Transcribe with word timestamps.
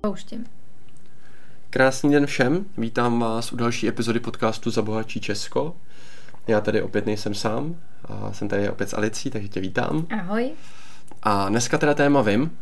Pouštím. 0.00 0.46
Krásný 1.70 2.12
den 2.12 2.26
všem, 2.26 2.64
vítám 2.78 3.20
vás 3.20 3.52
u 3.52 3.56
další 3.56 3.88
epizody 3.88 4.20
podcastu 4.20 4.70
Zabohačí 4.70 5.20
Česko. 5.20 5.76
Já 6.46 6.60
tady 6.60 6.82
opět 6.82 7.06
nejsem 7.06 7.34
sám, 7.34 7.76
a 8.04 8.32
jsem 8.32 8.48
tady 8.48 8.70
opět 8.70 8.90
s 8.90 8.94
Alicí, 8.94 9.30
takže 9.30 9.48
tě 9.48 9.60
vítám. 9.60 10.06
Ahoj. 10.18 10.50
A 11.22 11.48
dneska 11.48 11.78
teda 11.78 11.94
téma 11.94 12.22
vím, 12.22 12.58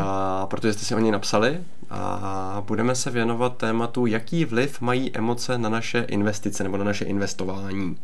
a 0.00 0.46
protože 0.46 0.72
jste 0.72 0.84
si 0.84 0.94
o 0.94 0.98
něj 0.98 1.12
napsali 1.12 1.60
a 1.90 2.62
budeme 2.66 2.94
se 2.94 3.10
věnovat 3.10 3.56
tématu, 3.56 4.06
jaký 4.06 4.44
vliv 4.44 4.80
mají 4.80 5.16
emoce 5.16 5.58
na 5.58 5.68
naše 5.68 5.98
investice 5.98 6.62
nebo 6.62 6.76
na 6.76 6.84
naše 6.84 7.04
investování. 7.04 7.96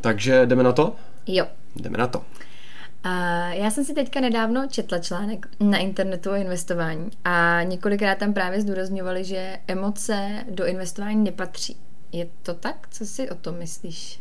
Takže 0.00 0.46
jdeme 0.46 0.62
na 0.62 0.72
to? 0.72 0.96
Jo. 1.26 1.46
Jdeme 1.76 1.98
na 1.98 2.06
to. 2.06 2.24
A 3.04 3.48
já 3.48 3.70
jsem 3.70 3.84
si 3.84 3.94
teďka 3.94 4.20
nedávno 4.20 4.66
četla 4.68 4.98
článek 4.98 5.46
na 5.60 5.78
internetu 5.78 6.30
o 6.30 6.34
investování 6.34 7.10
a 7.24 7.62
několikrát 7.62 8.18
tam 8.18 8.32
právě 8.32 8.60
zdůrazňovali, 8.60 9.24
že 9.24 9.58
emoce 9.68 10.44
do 10.50 10.66
investování 10.66 11.24
nepatří. 11.24 11.76
Je 12.12 12.26
to 12.42 12.54
tak? 12.54 12.88
Co 12.90 13.06
si 13.06 13.30
o 13.30 13.34
tom 13.34 13.58
myslíš? 13.58 14.20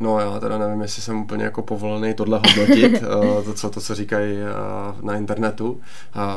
No 0.00 0.20
já 0.20 0.40
teda 0.40 0.58
nevím, 0.58 0.80
jestli 0.80 1.02
jsem 1.02 1.20
úplně 1.20 1.44
jako 1.44 1.62
povolený 1.62 2.14
tohle 2.14 2.40
hodnotit, 2.46 2.94
eh, 3.02 3.42
to, 3.44 3.54
co, 3.54 3.70
to, 3.70 3.80
co 3.80 3.94
říkají 3.94 4.36
eh, 4.36 4.46
na 5.02 5.16
internetu. 5.16 5.80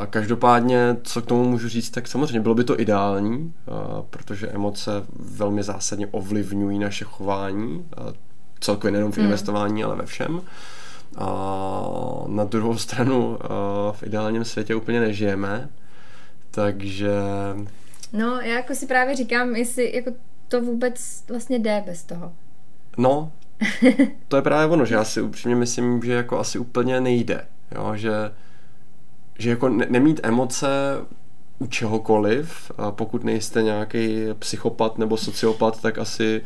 Každopádně, 0.09 0.97
co 1.03 1.21
k 1.21 1.25
tomu 1.25 1.49
můžu 1.49 1.69
říct, 1.69 1.89
tak 1.89 2.07
samozřejmě 2.07 2.39
bylo 2.39 2.55
by 2.55 2.63
to 2.63 2.79
ideální, 2.79 3.53
eh, 3.67 3.71
protože 4.09 4.47
emoce 4.47 4.91
velmi 5.19 5.63
zásadně 5.63 6.07
ovlivňují 6.07 6.79
naše 6.79 7.05
chování, 7.05 7.85
celkově 8.59 8.91
nejenom 8.91 9.11
v 9.11 9.17
hmm. 9.17 9.25
investování, 9.25 9.83
ale 9.83 9.95
ve 9.95 10.05
všem. 10.05 10.41
A 11.17 12.23
na 12.27 12.43
druhou 12.43 12.77
stranu 12.77 13.37
v 13.91 14.03
ideálním 14.03 14.45
světě 14.45 14.75
úplně 14.75 14.99
nežijeme, 14.99 15.69
takže... 16.51 17.11
No, 18.13 18.39
já 18.39 18.55
jako 18.55 18.75
si 18.75 18.87
právě 18.87 19.15
říkám, 19.15 19.55
jestli 19.55 19.95
jako 19.95 20.11
to 20.47 20.61
vůbec 20.61 21.23
vlastně 21.29 21.59
jde 21.59 21.83
bez 21.85 22.03
toho. 22.03 22.33
No, 22.97 23.31
to 24.27 24.35
je 24.35 24.41
právě 24.41 24.67
ono, 24.67 24.85
že 24.85 24.95
já 24.95 25.03
si 25.03 25.21
upřímně 25.21 25.55
myslím, 25.55 26.01
že 26.03 26.13
jako 26.13 26.39
asi 26.39 26.59
úplně 26.59 27.01
nejde, 27.01 27.45
jo, 27.75 27.91
že, 27.95 28.11
že 29.39 29.49
jako 29.49 29.69
ne, 29.69 29.87
nemít 29.89 30.19
emoce 30.23 30.67
u 31.59 31.67
čehokoliv, 31.67 32.71
a 32.77 32.91
pokud 32.91 33.23
nejste 33.23 33.63
nějaký 33.63 34.25
psychopat 34.39 34.97
nebo 34.97 35.17
sociopat, 35.17 35.81
tak 35.81 35.97
asi 35.97 36.41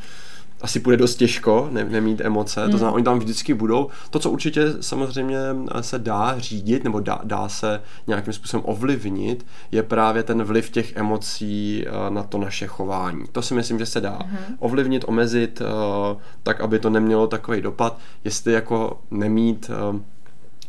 asi 0.65 0.79
půjde 0.79 0.97
dost 0.97 1.15
těžko 1.15 1.67
ne, 1.71 1.83
nemít 1.83 2.21
emoce, 2.21 2.61
hmm. 2.61 2.71
to 2.71 2.77
znamená, 2.77 2.95
oni 2.95 3.03
tam 3.03 3.19
vždycky 3.19 3.53
budou. 3.53 3.87
To, 4.09 4.19
co 4.19 4.31
určitě 4.31 4.73
samozřejmě 4.81 5.37
se 5.81 5.99
dá 5.99 6.39
řídit, 6.39 6.83
nebo 6.83 6.99
dá, 6.99 7.19
dá 7.23 7.49
se 7.49 7.81
nějakým 8.07 8.33
způsobem 8.33 8.63
ovlivnit, 8.65 9.45
je 9.71 9.83
právě 9.83 10.23
ten 10.23 10.43
vliv 10.43 10.69
těch 10.69 10.95
emocí 10.95 11.85
eh, 11.87 12.09
na 12.09 12.23
to 12.23 12.37
naše 12.37 12.67
chování. 12.67 13.23
To 13.31 13.41
si 13.41 13.53
myslím, 13.53 13.79
že 13.79 13.85
se 13.85 14.01
dá 14.01 14.19
hmm. 14.25 14.55
ovlivnit, 14.59 15.05
omezit, 15.07 15.61
eh, 15.61 16.17
tak, 16.43 16.61
aby 16.61 16.79
to 16.79 16.89
nemělo 16.89 17.27
takový 17.27 17.61
dopad, 17.61 17.99
jestli 18.23 18.53
jako 18.53 19.01
nemít 19.11 19.71
eh, 19.73 19.99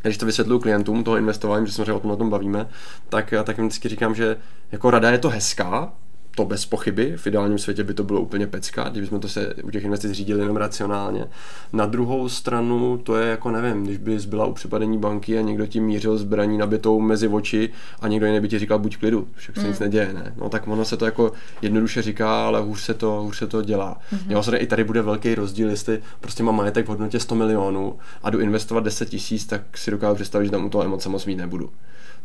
když 0.02 0.18
to 0.18 0.26
vysvětluji 0.26 0.60
klientům 0.60 1.04
toho 1.04 1.16
investování, 1.16 1.66
že 1.66 1.72
jsme 1.72 1.92
o 1.92 2.00
tom 2.00 2.10
na 2.10 2.16
tom 2.16 2.30
bavíme, 2.30 2.68
tak, 3.08 3.34
tak 3.44 3.58
jim 3.58 3.66
vždycky 3.66 3.88
říkám, 3.88 4.14
že 4.14 4.36
jako 4.72 4.90
rada 4.90 5.10
je 5.10 5.18
to 5.18 5.28
hezká, 5.28 5.92
to 6.36 6.44
bez 6.44 6.66
pochyby. 6.66 7.16
V 7.16 7.26
ideálním 7.26 7.58
světě 7.58 7.84
by 7.84 7.94
to 7.94 8.04
bylo 8.04 8.20
úplně 8.20 8.46
pecka, 8.46 8.88
kdybychom 8.88 9.20
to 9.20 9.28
se 9.28 9.54
u 9.62 9.70
těch 9.70 9.84
investic 9.84 10.12
řídili 10.12 10.40
jenom 10.40 10.56
racionálně. 10.56 11.26
Na 11.72 11.86
druhou 11.86 12.28
stranu 12.28 12.98
to 12.98 13.16
je 13.16 13.28
jako 13.28 13.50
nevím, 13.50 13.84
když 13.84 13.98
by 13.98 14.18
byla 14.26 14.46
u 14.46 14.52
přepadení 14.52 14.98
banky 14.98 15.38
a 15.38 15.40
někdo 15.40 15.66
ti 15.66 15.80
mířil 15.80 16.18
zbraní 16.18 16.58
nabitou 16.58 17.00
mezi 17.00 17.28
oči 17.28 17.70
a 18.00 18.08
někdo 18.08 18.26
jiný 18.26 18.40
by 18.40 18.48
ti 18.48 18.58
říkal 18.58 18.78
buď 18.78 18.96
klidu, 18.96 19.28
však 19.34 19.54
se 19.54 19.62
mm. 19.62 19.68
nic 19.68 19.78
neděje, 19.78 20.12
ne? 20.12 20.32
No 20.36 20.48
tak 20.48 20.68
ono 20.68 20.84
se 20.84 20.96
to 20.96 21.04
jako 21.04 21.32
jednoduše 21.62 22.02
říká, 22.02 22.46
ale 22.46 22.60
hůř 22.60 22.80
se 22.80 22.94
to, 22.94 23.10
hůř 23.22 23.36
se 23.36 23.46
to 23.46 23.62
dělá. 23.62 23.98
Mm-hmm. 24.12 24.30
Jo, 24.30 24.42
i 24.56 24.66
tady 24.66 24.84
bude 24.84 25.02
velký 25.02 25.34
rozdíl, 25.34 25.70
jestli 25.70 26.02
prostě 26.20 26.42
mám 26.42 26.56
majetek 26.56 26.86
v 26.86 26.88
hodnotě 26.88 27.20
100 27.20 27.34
milionů 27.34 27.98
a 28.22 28.30
jdu 28.30 28.38
investovat 28.38 28.84
10 28.84 29.08
tisíc, 29.08 29.46
tak 29.46 29.78
si 29.78 29.90
dokážu 29.90 30.14
představit, 30.14 30.44
že 30.44 30.50
tam 30.50 30.64
u 30.64 30.68
toho 30.68 30.84
emoce 30.84 31.08
moc 31.08 31.26
mít 31.26 31.36
nebudu 31.36 31.70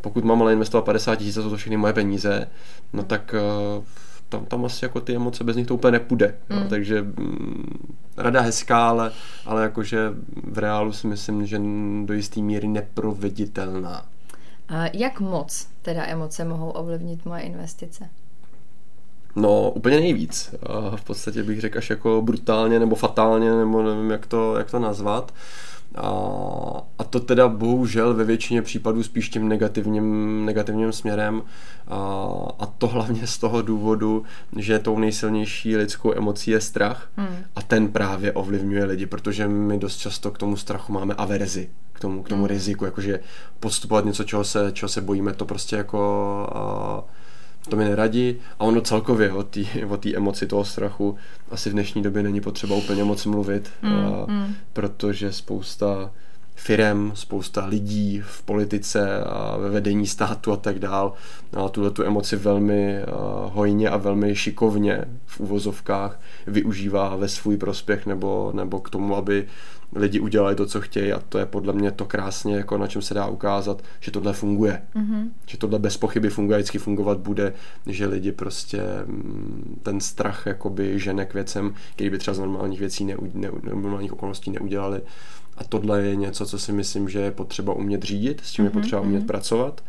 pokud 0.02 0.24
mám 0.24 0.42
ale 0.42 0.54
investovat 0.54 0.86
50 0.86 1.16
tisíc 1.16 1.38
a 1.38 1.42
jsou 1.42 1.50
to 1.50 1.58
všechny 1.58 1.78
moje 1.78 1.94
peníze, 1.94 2.48
no 2.94 3.04
tak 3.04 3.36
uh, 3.78 3.84
tam, 4.32 4.46
tam 4.46 4.66
asi 4.66 4.86
jako 4.86 5.02
ty 5.02 5.16
emoce, 5.16 5.44
bez 5.44 5.56
nich 5.56 5.68
to 5.68 5.76
úplně 5.76 5.92
nepůjde. 5.92 6.36
Mm. 6.50 6.58
Jo, 6.58 6.66
takže 6.70 7.02
mm, 7.02 7.96
rada 8.18 8.42
hezká, 8.42 8.90
ale, 8.90 9.12
ale 9.46 9.64
jakože 9.64 10.10
v 10.44 10.58
reálu 10.58 10.94
si 10.94 11.08
myslím, 11.08 11.46
že 11.46 11.62
do 12.06 12.14
jisté 12.14 12.42
míry 12.42 12.68
neproveditelná. 12.68 14.06
A 14.70 14.86
jak 14.94 15.20
moc 15.20 15.68
teda 15.82 16.06
emoce 16.06 16.46
mohou 16.46 16.70
ovlivnit 16.70 17.26
moje 17.26 17.42
investice? 17.42 18.10
No, 19.36 19.72
úplně 19.72 20.00
nejvíc. 20.00 20.56
V 20.96 21.04
podstatě 21.04 21.44
bych 21.44 21.62
řekl 21.62 21.78
až 21.78 21.90
jako 21.90 22.22
brutálně 22.22 22.80
nebo 22.80 22.96
fatálně, 22.96 23.52
nebo 23.52 23.84
nevím, 23.84 24.12
jak 24.12 24.26
to, 24.26 24.58
jak 24.58 24.72
to 24.72 24.80
nazvat. 24.80 25.34
A, 25.96 26.10
a 27.00 27.04
to 27.04 27.20
teda 27.20 27.48
bohužel 27.48 28.14
ve 28.14 28.24
většině 28.24 28.62
případů 28.62 29.04
spíš 29.04 29.30
tím 29.30 29.48
negativním, 29.48 30.46
negativním 30.46 30.92
směrem. 30.92 31.42
A, 31.88 31.98
a 32.60 32.66
to 32.66 32.88
hlavně 32.88 33.28
z 33.28 33.38
toho 33.38 33.62
důvodu, 33.62 34.24
že 34.58 34.80
tou 34.80 35.00
nejsilnější 35.00 35.78
lidskou 35.78 36.14
emocí 36.14 36.52
je 36.52 36.62
strach 36.62 37.10
hmm. 37.16 37.36
a 37.56 37.62
ten 37.62 37.88
právě 37.88 38.34
ovlivňuje 38.34 38.86
lidi, 38.86 39.06
protože 39.06 39.48
my 39.48 39.78
dost 39.78 39.98
často 39.98 40.32
k 40.32 40.38
tomu 40.38 40.58
strachu 40.58 40.94
máme 40.94 41.14
averzi, 41.14 41.70
k 41.94 42.00
tomu, 42.00 42.24
k 42.24 42.30
tomu 42.30 42.42
hmm. 42.42 42.50
riziku, 42.50 42.86
jakože 42.86 43.20
podstupovat 43.60 44.06
něco, 44.06 44.24
čeho 44.24 44.44
se, 44.44 44.72
čeho 44.74 44.90
se 44.90 45.02
bojíme, 45.02 45.34
to 45.34 45.46
prostě 45.46 45.76
jako... 45.76 46.00
A, 46.56 47.04
to 47.70 47.76
mi 47.76 47.84
neradí 47.86 48.36
a 48.60 48.64
ono 48.64 48.82
celkově 48.82 49.32
o 49.32 49.44
té 49.44 49.62
o 49.90 49.98
tý 49.98 50.16
emoci 50.16 50.48
toho 50.48 50.66
strachu 50.66 51.18
asi 51.52 51.70
v 51.70 51.74
dnešní 51.74 52.04
době 52.04 52.24
není 52.24 52.42
potřeba 52.42 52.76
úplně 52.76 53.04
moc 53.04 53.26
mluvit, 53.26 53.72
mm, 53.82 53.94
a, 53.94 54.26
mm. 54.28 54.56
protože 54.74 55.32
spousta 55.32 56.12
firem, 56.56 57.12
spousta 57.16 57.66
lidí 57.66 58.22
v 58.26 58.44
politice 58.44 59.24
a 59.24 59.58
ve 59.58 59.70
vedení 59.70 60.08
státu 60.08 60.52
a 60.52 60.58
tak 60.58 60.80
dál 60.80 61.14
a 61.54 61.70
tuhle 61.70 61.92
tu 61.92 62.04
emoci 62.04 62.36
velmi 62.36 63.02
hojně 63.46 63.90
a 63.90 63.98
velmi 63.98 64.36
šikovně 64.36 65.06
v 65.26 65.40
uvozovkách 65.40 66.20
využívá 66.48 67.16
ve 67.16 67.28
svůj 67.28 67.58
prospěch 67.58 68.06
nebo, 68.06 68.52
nebo 68.56 68.80
k 68.80 68.90
tomu, 68.90 69.16
aby 69.16 69.48
lidi 69.96 70.20
udělali 70.20 70.56
to, 70.56 70.66
co 70.66 70.82
chtějí 70.82 71.14
a 71.14 71.20
to 71.20 71.38
je 71.38 71.46
podle 71.46 71.74
mě 71.74 71.92
to 71.92 72.06
krásně, 72.06 72.56
jako 72.56 72.78
na 72.78 72.88
čem 72.88 73.02
se 73.02 73.14
dá 73.14 73.28
ukázat, 73.28 73.84
že 74.00 74.12
tohle 74.12 74.34
funguje. 74.34 74.82
Mm-hmm. 74.96 75.30
Že 75.48 75.58
tohle 75.58 75.80
bez 75.80 75.98
pochyby 75.98 76.30
funguje, 76.30 76.58
vždycky 76.58 76.78
fungovat 76.78 77.18
bude, 77.18 77.54
že 77.88 78.06
lidi 78.06 78.32
prostě 78.32 78.82
mm, 79.06 79.80
ten 79.84 80.00
strach 80.00 80.44
jakoby 80.46 81.00
žene 81.00 81.26
k 81.26 81.34
věcem, 81.34 81.74
který 81.94 82.10
by 82.10 82.18
třeba 82.18 82.36
z 82.36 82.40
normálních 82.40 82.80
věcí, 82.80 83.06
ne, 83.06 83.16
ne, 83.34 83.50
normálních 83.64 84.14
okolností 84.14 84.52
neudělali. 84.52 85.02
A 85.62 85.64
tohle 85.70 86.02
je 86.02 86.16
něco, 86.16 86.46
co 86.46 86.60
si 86.60 86.72
myslím, 86.72 87.10
že 87.10 87.20
je 87.20 87.32
potřeba 87.32 87.74
umět 87.74 88.04
řídit, 88.04 88.42
s 88.44 88.52
čím 88.52 88.66
mm-hmm. 88.66 88.68
je 88.68 88.72
potřeba 88.72 89.02
umět 89.02 89.24
mm-hmm. 89.24 89.28
pracovat 89.28 89.82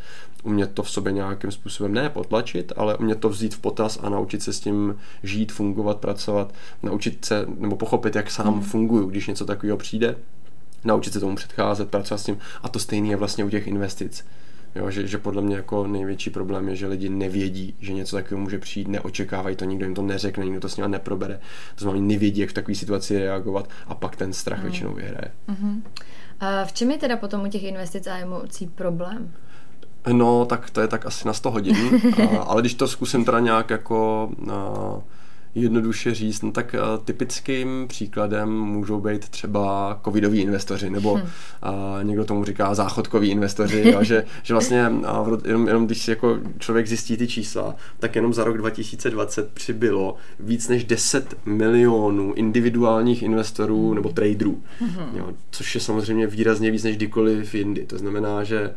umět 0.43 0.73
to 0.75 0.83
v 0.83 0.91
sobě 0.91 1.13
nějakým 1.13 1.51
způsobem 1.51 1.95
ne 1.95 2.11
potlačit, 2.11 2.73
ale 2.77 2.97
umět 2.97 3.21
to 3.21 3.29
vzít 3.29 3.55
v 3.55 3.59
potaz 3.59 3.99
a 4.03 4.09
naučit 4.09 4.43
se 4.43 4.53
s 4.53 4.61
tím 4.61 4.97
žít, 5.23 5.53
fungovat, 5.53 5.97
pracovat, 5.97 6.55
naučit 6.83 7.25
se 7.25 7.47
nebo 7.59 7.77
pochopit, 7.77 8.17
jak 8.17 8.31
sám 8.31 8.55
mm. 8.55 8.63
funguju, 8.63 9.07
když 9.07 9.27
něco 9.27 9.45
takového 9.45 9.77
přijde, 9.77 10.17
naučit 10.85 11.13
se 11.13 11.21
tomu 11.21 11.37
předcházet, 11.37 11.91
pracovat 11.91 12.19
s 12.19 12.25
tím 12.25 12.39
a 12.63 12.69
to 12.69 12.79
stejné 12.79 13.09
je 13.09 13.17
vlastně 13.17 13.45
u 13.45 13.51
těch 13.51 13.67
investic. 13.67 14.25
Jo, 14.75 14.91
že, 14.91 15.07
že 15.07 15.19
podle 15.19 15.43
mě 15.43 15.57
jako 15.57 15.87
největší 15.87 16.31
problém 16.31 16.69
je, 16.69 16.77
že 16.77 16.87
lidi 16.87 17.09
nevědí, 17.09 17.75
že 17.81 17.93
něco 17.93 18.17
takového 18.17 18.43
může 18.43 18.59
přijít, 18.59 18.89
neočekávají 18.89 19.57
to, 19.57 19.65
nikdo 19.65 19.85
jim 19.85 19.95
to 19.95 20.03
neřekne, 20.03 20.45
nikdo 20.45 20.61
to 20.61 20.69
s 20.69 20.77
nimi 20.77 20.89
neprobere. 20.89 21.41
To 21.75 21.85
znamená, 21.85 22.07
nevědí, 22.07 22.41
jak 22.41 22.51
v 22.51 22.53
takové 22.53 22.75
situaci 22.75 23.19
reagovat 23.19 23.69
a 23.87 23.95
pak 23.95 24.17
ten 24.17 24.33
strach 24.33 24.59
mm. 24.59 24.65
většinou 24.65 24.93
vyhraje. 24.93 25.33
Mm-hmm. 25.49 25.83
A 26.41 26.65
v 26.65 26.73
čem 26.73 26.91
je 26.91 26.99
teda 26.99 27.17
potom 27.17 27.43
u 27.43 27.49
těch 27.49 27.63
investic 27.63 28.07
a 28.07 28.17
emocí 28.17 28.67
problém? 28.67 29.33
No, 30.13 30.45
tak 30.45 30.71
to 30.71 30.81
je 30.81 30.89
tak 30.89 31.07
asi 31.07 31.27
na 31.27 31.33
100 31.33 31.51
hodin, 31.51 31.77
a, 32.23 32.39
ale 32.39 32.63
když 32.63 32.75
to 32.75 32.89
zkusím 32.89 33.25
teda 33.25 33.41
nějak 33.41 33.71
jako 33.71 34.31
a, 34.51 35.01
jednoduše 35.55 36.15
říct, 36.15 36.43
no 36.43 36.53
tak 36.53 36.75
a, 36.75 36.97
typickým 36.97 37.87
příkladem 37.89 38.51
můžou 38.51 39.01
být 39.01 39.29
třeba 39.29 40.01
covidoví 40.05 40.41
investoři, 40.41 40.91
nebo 40.91 41.15
hmm. 41.15 41.29
a, 41.63 41.99
někdo 42.03 42.25
tomu 42.25 42.45
říká 42.45 42.75
záchodkoví 42.75 43.31
investoři, 43.31 43.95
a, 43.95 44.03
že, 44.03 44.25
že 44.43 44.55
vlastně 44.55 44.87
a, 44.87 45.27
jenom, 45.45 45.67
jenom 45.67 45.87
když 45.87 46.03
si 46.03 46.11
jako 46.11 46.39
člověk 46.59 46.87
zjistí 46.87 47.17
ty 47.17 47.29
čísla, 47.29 47.75
tak 47.99 48.17
jenom 48.17 48.35
za 48.35 48.45
rok 48.45 48.59
2020 48.59 49.53
přibylo 49.53 50.17
víc 50.41 50.69
než 50.69 50.85
10 50.85 51.37
milionů 51.45 52.33
individuálních 52.33 53.23
investorů 53.23 53.87
hmm. 53.87 53.95
nebo 53.95 54.09
traderů, 54.09 54.63
hmm. 54.81 55.17
jo, 55.19 55.33
což 55.51 55.75
je 55.75 55.81
samozřejmě 55.81 56.27
výrazně 56.27 56.71
víc 56.71 56.85
než 56.85 56.97
kdykoliv 56.97 57.55
jindy. 57.55 57.87
To 57.87 57.99
znamená, 57.99 58.45
že 58.45 58.75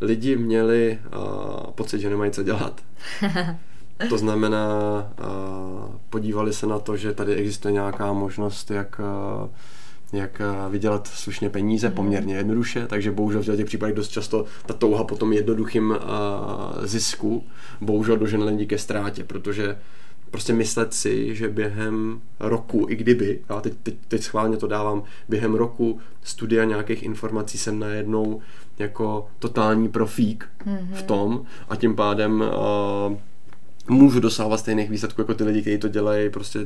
lidi 0.00 0.36
měli 0.36 0.98
uh, 1.16 1.70
pocit, 1.70 2.00
že 2.00 2.10
nemají 2.10 2.30
co 2.30 2.42
dělat. 2.42 2.80
To 4.08 4.18
znamená, 4.18 4.66
uh, 5.18 5.94
podívali 6.10 6.52
se 6.52 6.66
na 6.66 6.78
to, 6.78 6.96
že 6.96 7.12
tady 7.12 7.34
existuje 7.34 7.72
nějaká 7.72 8.12
možnost, 8.12 8.70
jak, 8.70 9.00
uh, 9.44 9.48
jak 10.12 10.40
eh, 10.40 10.70
vydělat 10.70 11.06
slušně 11.06 11.50
peníze 11.50 11.88
mm. 11.88 11.94
poměrně 11.94 12.36
jednoduše, 12.36 12.86
takže 12.86 13.10
bohužel 13.10 13.42
v 13.42 13.56
těch 13.56 13.66
případech 13.66 13.94
dost 13.94 14.08
často 14.08 14.44
ta 14.66 14.74
touha 14.74 15.04
po 15.04 15.16
tom 15.16 15.32
jednoduchým 15.32 15.90
uh, 15.90 15.96
zisku 16.84 17.44
bohužel 17.80 18.16
dožene 18.16 18.44
lidi 18.44 18.66
ke 18.66 18.78
ztrátě, 18.78 19.24
protože 19.24 19.78
prostě 20.30 20.52
myslet 20.52 20.94
si, 20.94 21.34
že 21.34 21.48
během 21.48 22.20
roku, 22.40 22.86
i 22.88 22.96
kdyby, 22.96 23.40
a 23.48 23.60
teď, 23.60 23.72
teď, 23.82 23.94
teď 24.08 24.22
schválně 24.22 24.56
to 24.56 24.66
dávám, 24.66 25.02
během 25.28 25.54
roku 25.54 25.98
studia 26.22 26.64
nějakých 26.64 27.02
informací 27.02 27.58
jsem 27.58 27.78
najednou 27.78 28.40
jako 28.78 29.26
totální 29.38 29.88
profík 29.88 30.48
mm-hmm. 30.66 30.94
v 30.94 31.02
tom 31.02 31.44
a 31.68 31.76
tím 31.76 31.96
pádem 31.96 32.40
uh, 32.40 33.16
můžu 33.88 34.20
dosahovat 34.20 34.60
stejných 34.60 34.90
výsledků 34.90 35.20
jako 35.20 35.34
ty 35.34 35.44
lidi, 35.44 35.60
kteří 35.60 35.78
to 35.78 35.88
dělají 35.88 36.30
prostě 36.30 36.58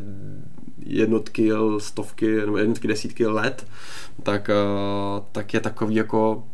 jednotky, 0.86 1.50
stovky, 1.78 2.36
nebo 2.36 2.58
jednotky, 2.58 2.88
desítky 2.88 3.26
let, 3.26 3.66
tak, 4.22 4.50
uh, 4.50 5.24
tak 5.32 5.54
je 5.54 5.60
takový 5.60 5.94
jako 5.94 6.44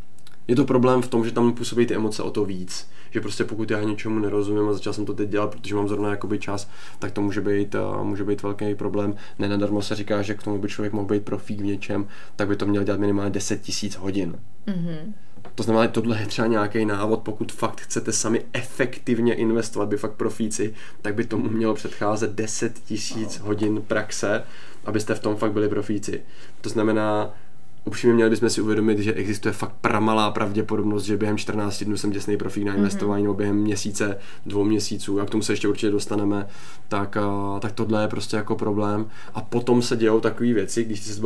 je 0.49 0.57
to 0.57 0.65
problém 0.65 1.03
v 1.03 1.09
tom, 1.09 1.25
že 1.25 1.33
tam 1.33 1.53
působí 1.53 1.87
ty 1.87 1.95
emoce 1.95 2.23
o 2.23 2.31
to 2.31 2.45
víc. 2.45 2.89
Že 3.11 3.21
prostě 3.21 3.45
pokud 3.45 3.71
já 3.71 3.83
něčemu 3.83 4.19
nerozumím 4.19 4.69
a 4.69 4.73
začal 4.73 4.93
jsem 4.93 5.05
to 5.05 5.15
teď 5.15 5.29
dělat, 5.29 5.51
protože 5.51 5.75
mám 5.75 5.89
zrovna 5.89 6.11
jakoby 6.11 6.39
čas, 6.39 6.71
tak 6.99 7.13
to 7.13 7.23
může 7.23 7.41
být, 7.41 7.75
uh, 7.75 8.05
může 8.05 8.25
být 8.25 8.43
velký 8.43 8.75
problém. 8.75 9.15
Nenadarmo 9.39 9.83
se 9.83 9.95
říká, 9.95 10.23
že 10.23 10.35
k 10.35 10.43
tomu 10.43 10.59
by 10.59 10.69
člověk 10.69 10.93
mohl 10.93 11.07
být 11.09 11.25
profík 11.25 11.61
v 11.61 11.65
něčem, 11.65 12.07
tak 12.37 12.49
by 12.49 12.57
to 12.57 12.67
měl 12.67 12.85
dělat 12.85 13.01
minimálně 13.01 13.31
10 13.31 13.61
tisíc 13.63 13.97
hodin. 13.97 14.39
Mm-hmm. 14.67 15.13
To 15.55 15.63
znamená, 15.63 15.85
že 15.85 15.93
tohle 15.93 16.21
je 16.21 16.27
třeba 16.27 16.47
nějaký 16.49 16.85
návod, 16.85 17.21
pokud 17.23 17.53
fakt 17.53 17.81
chcete 17.81 18.13
sami 18.13 18.45
efektivně 18.53 19.35
investovat, 19.35 19.89
by 19.89 19.97
fakt 19.97 20.13
profíci, 20.15 20.75
tak 21.03 21.15
by 21.15 21.25
tomu 21.25 21.49
mělo 21.49 21.75
předcházet 21.75 22.31
10 22.31 22.79
tisíc 22.85 23.39
hodin 23.39 23.83
praxe, 23.83 24.43
abyste 24.85 25.15
v 25.15 25.21
tom 25.21 25.37
fakt 25.37 25.53
byli 25.53 25.69
profíci. 25.69 26.23
To 26.61 26.69
znamená, 26.69 27.35
upřímně 27.85 28.15
měli 28.15 28.31
bychom 28.31 28.51
si 28.51 28.61
uvědomit, 28.61 28.99
že 28.99 29.13
existuje 29.13 29.53
fakt 29.53 29.75
pramalá 29.81 30.31
pravděpodobnost, 30.31 31.05
že 31.05 31.17
během 31.17 31.39
14 31.39 31.85
dnů 31.85 31.97
jsem 31.97 32.11
děsný 32.11 32.37
profík 32.37 32.65
na 32.65 32.73
mhm. 32.73 32.79
investování, 32.79 33.23
mm-hmm. 33.23 33.27
nebo 33.27 33.35
během 33.35 33.57
měsíce, 33.57 34.19
dvou 34.47 34.65
měsíců, 34.65 35.21
a 35.21 35.25
k 35.25 35.31
tomu 35.31 35.43
se 35.43 35.53
ještě 35.53 35.69
určitě 35.69 35.91
dostaneme, 35.91 36.47
tak, 36.89 37.17
tak 37.61 37.73
tohle 37.73 38.03
je 38.03 38.09
prostě 38.09 38.37
jako 38.37 38.57
problém. 38.57 39.07
A 39.35 39.41
potom 39.41 39.83
se 39.83 39.97
dějou 39.97 40.21
takové 40.21 40.53
věci, 40.53 40.85
když 40.85 41.01
jsi 41.01 41.15
se 41.15 41.23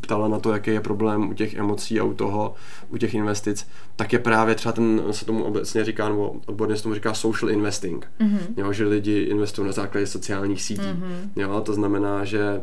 ptala 0.00 0.28
na 0.28 0.38
to, 0.38 0.52
jaký 0.52 0.70
je 0.70 0.80
problém 0.80 1.28
u 1.28 1.34
těch 1.34 1.54
emocí 1.54 2.00
a 2.00 2.04
u 2.04 2.14
toho, 2.14 2.54
u 2.88 2.96
těch 2.96 3.14
investic, 3.14 3.68
tak 3.96 4.12
je 4.12 4.18
právě 4.18 4.54
třeba 4.54 4.72
ten, 4.72 5.02
se 5.10 5.24
tomu 5.24 5.44
obecně 5.44 5.84
říká, 5.84 6.08
nebo 6.08 6.34
odborně 6.46 6.76
se 6.76 6.82
tomu 6.82 6.94
říká 6.94 7.14
social 7.14 7.50
investing. 7.50 8.06
Mm-hmm. 8.20 8.38
Jo, 8.56 8.72
že 8.72 8.86
lidi 8.86 9.18
investují 9.20 9.66
na 9.66 9.72
základě 9.72 10.06
sociálních 10.06 10.62
sítí. 10.62 10.82
Mm-hmm. 10.82 11.28
Jo, 11.36 11.60
to 11.60 11.74
znamená, 11.74 12.24
že 12.24 12.62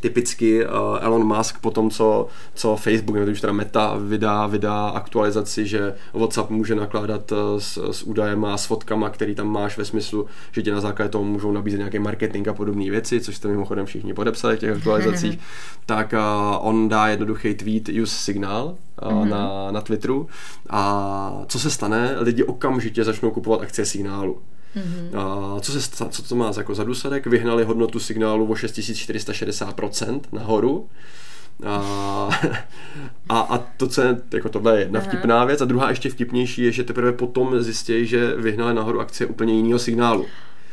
typicky 0.00 0.66
uh, 0.66 0.72
Elon 1.00 1.36
Musk 1.36 1.60
po 1.60 1.70
tom, 1.70 1.90
co, 1.90 2.26
co 2.54 2.76
Facebook, 2.76 3.16
nebo 3.16 3.32
už 3.32 3.40
teda 3.40 3.52
Meta 3.52 3.96
vydá, 3.98 4.46
vydá 4.46 4.88
aktualizaci, 4.88 5.66
že 5.66 5.94
WhatsApp 6.12 6.50
může 6.50 6.74
nakládat 6.74 7.32
uh, 7.32 7.38
s, 7.58 7.90
s 7.92 8.02
údajem 8.02 8.44
a 8.44 8.56
s 8.56 8.66
fotkama, 8.66 9.10
který 9.10 9.34
tam 9.34 9.48
máš 9.48 9.78
ve 9.78 9.84
smyslu, 9.84 10.26
že 10.52 10.62
ti 10.62 10.70
na 10.70 10.80
základě 10.80 11.08
toho 11.08 11.24
můžou 11.24 11.52
nabízet 11.52 11.78
nějaký 11.78 11.98
marketing 11.98 12.48
a 12.48 12.54
podobné 12.54 12.90
věci, 12.90 13.20
což 13.20 13.36
jste 13.36 13.48
mimochodem 13.48 13.86
všichni 13.86 14.14
podepsali 14.14 14.56
v 14.56 14.58
těch 14.58 14.76
aktualizacích, 14.76 15.38
tak 15.86 16.12
uh, 16.12 16.68
on 16.68 16.88
dá 16.88 17.08
jednoduchý 17.08 17.54
tweet 17.54 17.88
use 18.02 18.16
signál, 18.16 18.76
mm-hmm. 19.00 19.28
na, 19.28 19.70
na 19.70 19.80
Twitteru 19.80 20.28
a 20.70 21.42
co 21.46 21.58
se 21.58 21.70
stane, 21.70 22.16
lidi 22.18 22.44
okamžitě 22.44 23.04
začnou 23.04 23.30
kupovat 23.30 23.60
akcie 23.60 23.86
signálu. 23.86 24.38
Mm-hmm. 24.76 25.18
A 25.18 25.60
co, 25.60 25.72
se, 25.72 26.08
co 26.10 26.22
to 26.22 26.34
má 26.34 26.52
jako 26.56 26.74
za 26.74 26.84
důsledek? 26.84 27.26
Vyhnali 27.26 27.64
hodnotu 27.64 28.00
signálu 28.00 28.46
o 28.46 28.54
6460% 28.54 30.20
nahoru. 30.32 30.88
A, 31.66 32.28
a, 33.28 33.40
a 33.40 33.58
to, 33.58 33.86
co 33.86 34.02
je, 34.02 34.16
jako 34.32 34.48
tohle 34.48 34.76
je 34.76 34.80
jedna 34.80 35.00
Aha. 35.00 35.08
vtipná 35.08 35.44
věc, 35.44 35.60
a 35.60 35.64
druhá 35.64 35.90
ještě 35.90 36.10
vtipnější 36.10 36.62
je, 36.62 36.72
že 36.72 36.84
teprve 36.84 37.12
potom 37.12 37.62
zjistí, 37.62 38.06
že 38.06 38.34
vyhnali 38.34 38.74
nahoru 38.74 39.00
akcie 39.00 39.26
úplně 39.26 39.54
jiného 39.54 39.78
signálu 39.78 40.26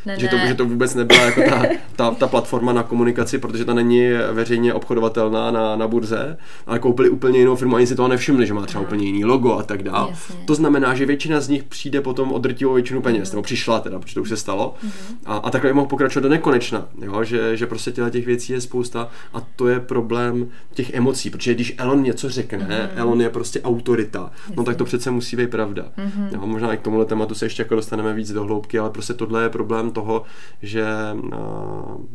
ne, 0.07 0.19
že, 0.19 0.27
to, 0.27 0.35
ne. 0.35 0.47
že 0.47 0.53
to 0.53 0.65
vůbec 0.65 0.95
nebyla 0.95 1.21
jako 1.21 1.41
ta, 1.49 1.65
ta, 1.95 2.11
ta 2.11 2.27
platforma 2.27 2.73
na 2.73 2.83
komunikaci, 2.83 3.37
protože 3.37 3.65
ta 3.65 3.73
není 3.73 4.09
veřejně 4.31 4.73
obchodovatelná 4.73 5.51
na, 5.51 5.75
na 5.75 5.87
burze, 5.87 6.37
ale 6.67 6.79
koupili 6.79 7.09
úplně 7.09 7.39
jinou 7.39 7.55
firmu, 7.55 7.75
ani 7.75 7.87
si 7.87 7.95
toho 7.95 8.07
nevšimli, 8.07 8.47
že 8.47 8.53
má 8.53 8.65
třeba 8.65 8.83
úplně 8.83 9.05
jiný 9.05 9.25
logo 9.25 9.53
a 9.53 9.63
tak 9.63 9.83
dále. 9.83 10.13
To 10.45 10.55
znamená, 10.55 10.95
že 10.95 11.05
většina 11.05 11.41
z 11.41 11.49
nich 11.49 11.63
přijde 11.63 12.01
potom 12.01 12.31
o 12.31 12.39
drtivou 12.39 12.73
většinu 12.73 13.01
peněz, 13.01 13.31
mm. 13.31 13.35
nebo 13.35 13.43
přišla 13.43 13.79
teda, 13.79 13.99
protože 13.99 14.15
to 14.15 14.21
už 14.21 14.29
se 14.29 14.37
stalo. 14.37 14.75
Mm. 14.83 14.91
A, 15.25 15.37
a 15.37 15.49
takhle 15.49 15.73
mohl 15.73 15.87
pokračovat 15.87 16.23
do 16.23 16.29
nekonečna, 16.29 16.87
jo? 17.01 17.23
Že, 17.23 17.57
že 17.57 17.67
prostě 17.67 17.91
těla 17.91 18.09
těch 18.09 18.25
věcí 18.25 18.53
je 18.53 18.61
spousta 18.61 19.09
a 19.33 19.41
to 19.55 19.67
je 19.67 19.79
problém 19.79 20.47
těch 20.73 20.93
emocí, 20.93 21.29
protože 21.29 21.53
když 21.53 21.75
Elon 21.77 22.03
něco 22.03 22.29
řekne, 22.29 22.89
mm. 22.93 22.99
Elon 22.99 23.21
je 23.21 23.29
prostě 23.29 23.61
autorita, 23.61 24.31
Jasně. 24.39 24.55
no 24.57 24.63
tak 24.63 24.77
to 24.77 24.85
přece 24.85 25.11
musí 25.11 25.37
být 25.37 25.49
pravda. 25.49 25.85
Mm. 25.97 26.29
Jo? 26.31 26.47
Možná 26.47 26.73
i 26.73 26.77
k 26.77 26.81
tomuhle 26.81 27.05
tématu 27.05 27.35
se 27.35 27.45
ještě 27.45 27.61
jako 27.61 27.75
dostaneme 27.75 28.13
víc 28.13 28.31
do 28.31 28.43
hloubky, 28.43 28.79
ale 28.79 28.89
prostě 28.89 29.13
tohle 29.13 29.43
je 29.43 29.49
problém 29.49 29.91
toho, 29.97 30.23
že, 30.61 30.85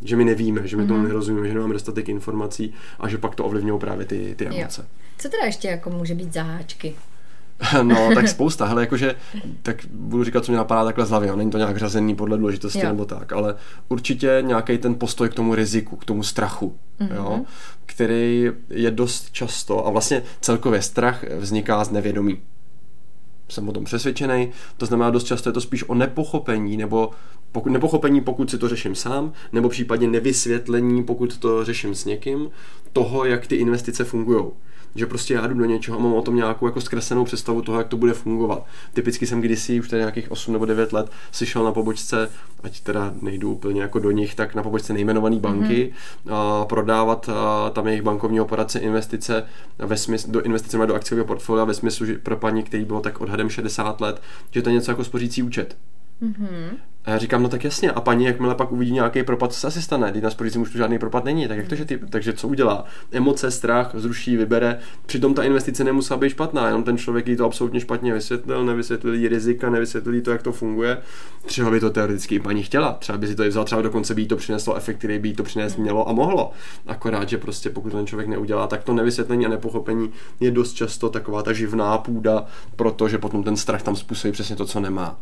že 0.05 0.17
my 0.17 0.25
nevíme, 0.25 0.69
že 0.69 0.77
my 0.77 0.87
tomu 0.87 0.99
mhm. 0.99 1.09
nerozumíme, 1.09 1.49
že 1.49 1.55
nemáme 1.55 1.73
dostatek 1.73 2.09
informací 2.09 2.75
a 3.01 3.09
že 3.09 3.19
pak 3.19 3.35
to 3.35 3.45
ovlivňují 3.45 3.81
právě 3.81 4.07
ty, 4.07 4.35
ty 4.39 4.47
emoce. 4.47 4.81
Jo. 4.81 4.89
Co 5.19 5.29
teda 5.29 5.45
ještě 5.45 5.69
jako 5.69 5.91
může 5.91 6.15
být 6.15 6.33
zaháčky? 6.33 6.95
No, 7.83 8.15
tak 8.15 8.29
spousta. 8.37 8.67
Hele, 8.67 8.83
jakože, 8.83 9.15
tak 9.63 9.77
budu 9.91 10.25
říkat, 10.25 10.45
co 10.45 10.53
mě 10.53 10.57
napadá 10.57 10.85
takhle 10.85 11.07
z 11.07 11.11
hlavy. 11.11 11.27
Jo. 11.27 11.37
Není 11.37 11.51
to 11.51 11.59
nějak 11.59 11.77
řazený 11.77 12.15
podle 12.15 12.39
důležitosti 12.39 12.79
jo. 12.79 12.89
nebo 12.89 13.05
tak, 13.05 13.33
ale 13.33 13.55
určitě 13.89 14.39
nějaký 14.41 14.79
ten 14.79 14.95
postoj 14.95 15.29
k 15.29 15.35
tomu 15.35 15.55
riziku, 15.55 15.97
k 15.97 16.05
tomu 16.05 16.23
strachu, 16.23 16.77
mm-hmm. 17.01 17.15
jo, 17.15 17.41
který 17.87 18.51
je 18.71 18.91
dost 18.91 19.31
často, 19.31 19.87
a 19.87 19.91
vlastně 19.91 20.23
celkově 20.41 20.83
strach 20.83 21.25
vzniká 21.39 21.85
z 21.85 21.91
nevědomí 21.91 22.39
jsem 23.53 23.69
o 23.69 23.73
tom 23.73 23.85
přesvědčený. 23.85 24.49
To 24.77 24.87
znamená, 24.87 25.11
dost 25.11 25.25
často 25.25 25.49
je 25.49 25.53
to 25.53 25.61
spíš 25.61 25.85
o 25.89 25.95
nepochopení, 25.95 26.77
nebo 26.77 27.11
pokud, 27.53 27.73
nepochopení, 27.73 28.21
pokud 28.21 28.51
si 28.51 28.59
to 28.59 28.69
řeším 28.69 28.95
sám, 28.95 29.33
nebo 29.53 29.69
případně 29.69 30.09
nevysvětlení, 30.09 31.05
pokud 31.05 31.39
to 31.39 31.65
řeším 31.65 31.95
s 31.95 32.05
někým, 32.05 32.51
toho, 32.93 33.25
jak 33.25 33.47
ty 33.47 33.57
investice 33.57 34.05
fungují 34.05 34.45
že 34.95 35.07
prostě 35.07 35.35
já 35.35 35.47
jdu 35.47 35.55
do 35.55 35.65
něčeho 35.65 35.99
a 35.99 36.01
mám 36.03 36.15
o 36.15 36.23
tom 36.23 36.37
nějakou 36.37 36.67
jako 36.67 36.81
zkreslenou 36.81 37.25
představu 37.25 37.63
toho, 37.63 37.79
jak 37.79 37.89
to 37.89 37.97
bude 37.97 38.13
fungovat. 38.13 38.67
Typicky 38.93 39.27
jsem 39.27 39.41
kdysi, 39.41 39.81
už 39.81 39.89
tady 39.89 40.01
nějakých 40.01 40.31
8 40.31 40.53
nebo 40.53 40.65
9 40.65 40.93
let, 40.93 41.11
slyšel 41.33 41.65
na 41.65 41.73
pobočce, 41.73 42.29
ať 42.63 42.81
teda 42.81 43.15
nejdu 43.23 43.53
úplně 43.53 43.83
jako 43.83 43.99
do 43.99 44.11
nich, 44.11 44.35
tak 44.35 44.55
na 44.55 44.63
pobočce 44.63 44.93
nejmenované 44.93 45.37
banky 45.37 45.93
mm-hmm. 45.93 46.35
a 46.35 46.65
prodávat 46.65 47.29
a 47.29 47.71
tam 47.71 47.87
jejich 47.87 48.03
bankovní 48.03 48.41
operace, 48.41 48.79
investice 48.79 49.47
ve 49.79 49.97
smysl, 49.97 50.31
do 50.31 50.43
investice 50.43 50.87
do 50.87 50.95
akciového 50.95 51.27
portfolia 51.27 51.65
ve 51.65 51.75
smyslu, 51.75 52.07
že 52.07 52.19
pro 52.19 52.37
paní, 52.37 52.63
který 52.63 52.85
bylo 52.85 53.01
tak 53.01 53.21
odhadem 53.21 53.51
60 53.51 54.01
let, 54.01 54.23
že 54.51 54.63
to 54.63 54.69
je 54.69 54.75
něco 54.75 54.91
jako 54.91 55.05
spořící 55.05 55.43
účet. 55.43 55.77
Mm-hmm. 56.23 56.77
A 57.05 57.11
já 57.11 57.19
říkám, 57.19 57.43
no 57.43 57.49
tak 57.49 57.65
jasně, 57.65 57.91
a 57.91 58.01
paní, 58.01 58.25
jakmile 58.25 58.55
pak 58.55 58.73
uvidí 58.73 58.93
nějaký 58.93 59.23
propad, 59.23 59.53
co 59.53 59.61
se 59.61 59.67
asi 59.67 59.83
stane? 59.83 60.11
Když 60.11 60.23
na 60.23 60.61
už 60.61 60.71
tu 60.71 60.79
žádný 60.79 60.99
propad 60.99 61.25
není, 61.25 61.49
tak 61.49 61.59
jak 61.59 61.69
to, 61.69 61.75
že 61.75 61.85
ty, 61.85 61.99
takže 62.11 62.33
co 62.33 62.49
udělá? 62.49 62.85
Emoce, 63.13 63.51
strach, 63.51 63.91
zruší, 63.95 64.37
vybere. 64.37 64.79
Přitom 65.07 65.35
ta 65.35 65.43
investice 65.43 65.85
nemusela 65.85 66.21
být 66.21 66.31
špatná, 66.31 66.67
jenom 66.67 66.85
ten 66.85 66.99
člověk 66.99 67.29
jí 67.29 67.37
to 67.37 67.45
absolutně 67.45 67.81
špatně 67.81 68.15
vysvětlil, 68.15 68.65
nevysvětlil 68.65 69.15
jí 69.15 69.29
rizika, 69.29 69.71
nevysvětlil 69.71 70.15
jí 70.15 70.21
to, 70.21 70.31
jak 70.31 70.43
to 70.43 70.53
funguje. 70.53 70.99
Třeba 71.47 71.71
by 71.71 71.81
to 71.81 71.91
teoreticky 71.91 72.35
i 72.35 72.41
paní 72.41 72.63
chtěla, 72.63 72.93
třeba 72.93 73.19
by 73.19 73.27
si 73.27 73.35
to 73.35 73.45
i 73.45 73.49
vzal, 73.49 73.65
třeba 73.65 73.83
dokonce 73.83 74.15
by 74.15 74.23
jí 74.23 74.29
to 74.29 74.37
přineslo 74.37 74.75
efekt, 74.75 74.99
který 74.99 75.19
by 75.19 75.29
jí 75.29 75.35
to 75.35 75.43
přinést 75.43 75.77
mělo 75.77 76.09
a 76.09 76.13
mohlo. 76.13 76.53
Akorát, 76.87 77.29
že 77.29 77.39
prostě 77.39 77.71
pokud 77.71 77.93
ten 77.93 78.07
člověk 78.07 78.29
neudělá, 78.29 78.67
tak 78.67 78.85
to 78.85 78.93
nevysvětlení 78.93 79.47
a 79.47 79.49
nepochopení 79.49 80.11
je 80.41 80.51
dost 80.51 80.73
často 80.73 81.11
taková 81.11 81.43
ta 81.43 81.53
živná 81.53 81.99
půda, 81.99 82.45
protože 82.77 83.19
potom 83.19 83.43
ten 83.43 83.57
strach 83.57 83.83
tam 83.83 83.97
způsobí 83.97 84.33
přesně 84.33 84.57
to, 84.57 84.67
co 84.67 84.81
nemá. 84.81 85.19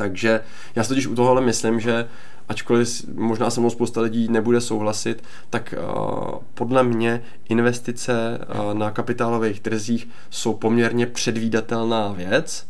Takže 0.00 0.40
já 0.76 0.82
si 0.82 0.88
totiž 0.88 1.06
u 1.06 1.14
tohohle 1.14 1.40
myslím, 1.40 1.80
že 1.80 2.08
ačkoliv 2.48 3.04
možná 3.14 3.50
se 3.50 3.60
mnou 3.60 3.70
spousta 3.70 4.00
lidí 4.00 4.28
nebude 4.28 4.60
souhlasit, 4.60 5.24
tak 5.50 5.74
uh, 5.76 6.38
podle 6.54 6.82
mě 6.82 7.22
investice 7.48 8.38
uh, 8.38 8.74
na 8.74 8.90
kapitálových 8.90 9.60
trzích 9.60 10.08
jsou 10.30 10.54
poměrně 10.54 11.06
předvídatelná 11.06 12.12
věc 12.12 12.66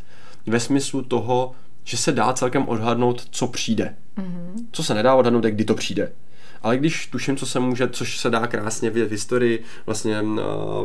ve 0.46 0.60
smyslu 0.60 1.02
toho, 1.02 1.52
že 1.84 1.96
se 1.96 2.12
dá 2.12 2.32
celkem 2.32 2.68
odhadnout, 2.68 3.26
co 3.30 3.46
přijde. 3.46 3.94
Mm-hmm. 4.18 4.66
Co 4.72 4.82
se 4.82 4.94
nedá 4.94 5.14
odhadnout, 5.14 5.44
je 5.44 5.50
kdy 5.50 5.64
to 5.64 5.74
přijde 5.74 6.12
ale 6.62 6.76
když 6.76 7.06
tuším, 7.06 7.36
co 7.36 7.46
se 7.46 7.60
může, 7.60 7.88
což 7.88 8.18
se 8.18 8.30
dá 8.30 8.46
krásně 8.46 8.90
v 8.90 9.10
historii, 9.10 9.64
vlastně 9.86 10.22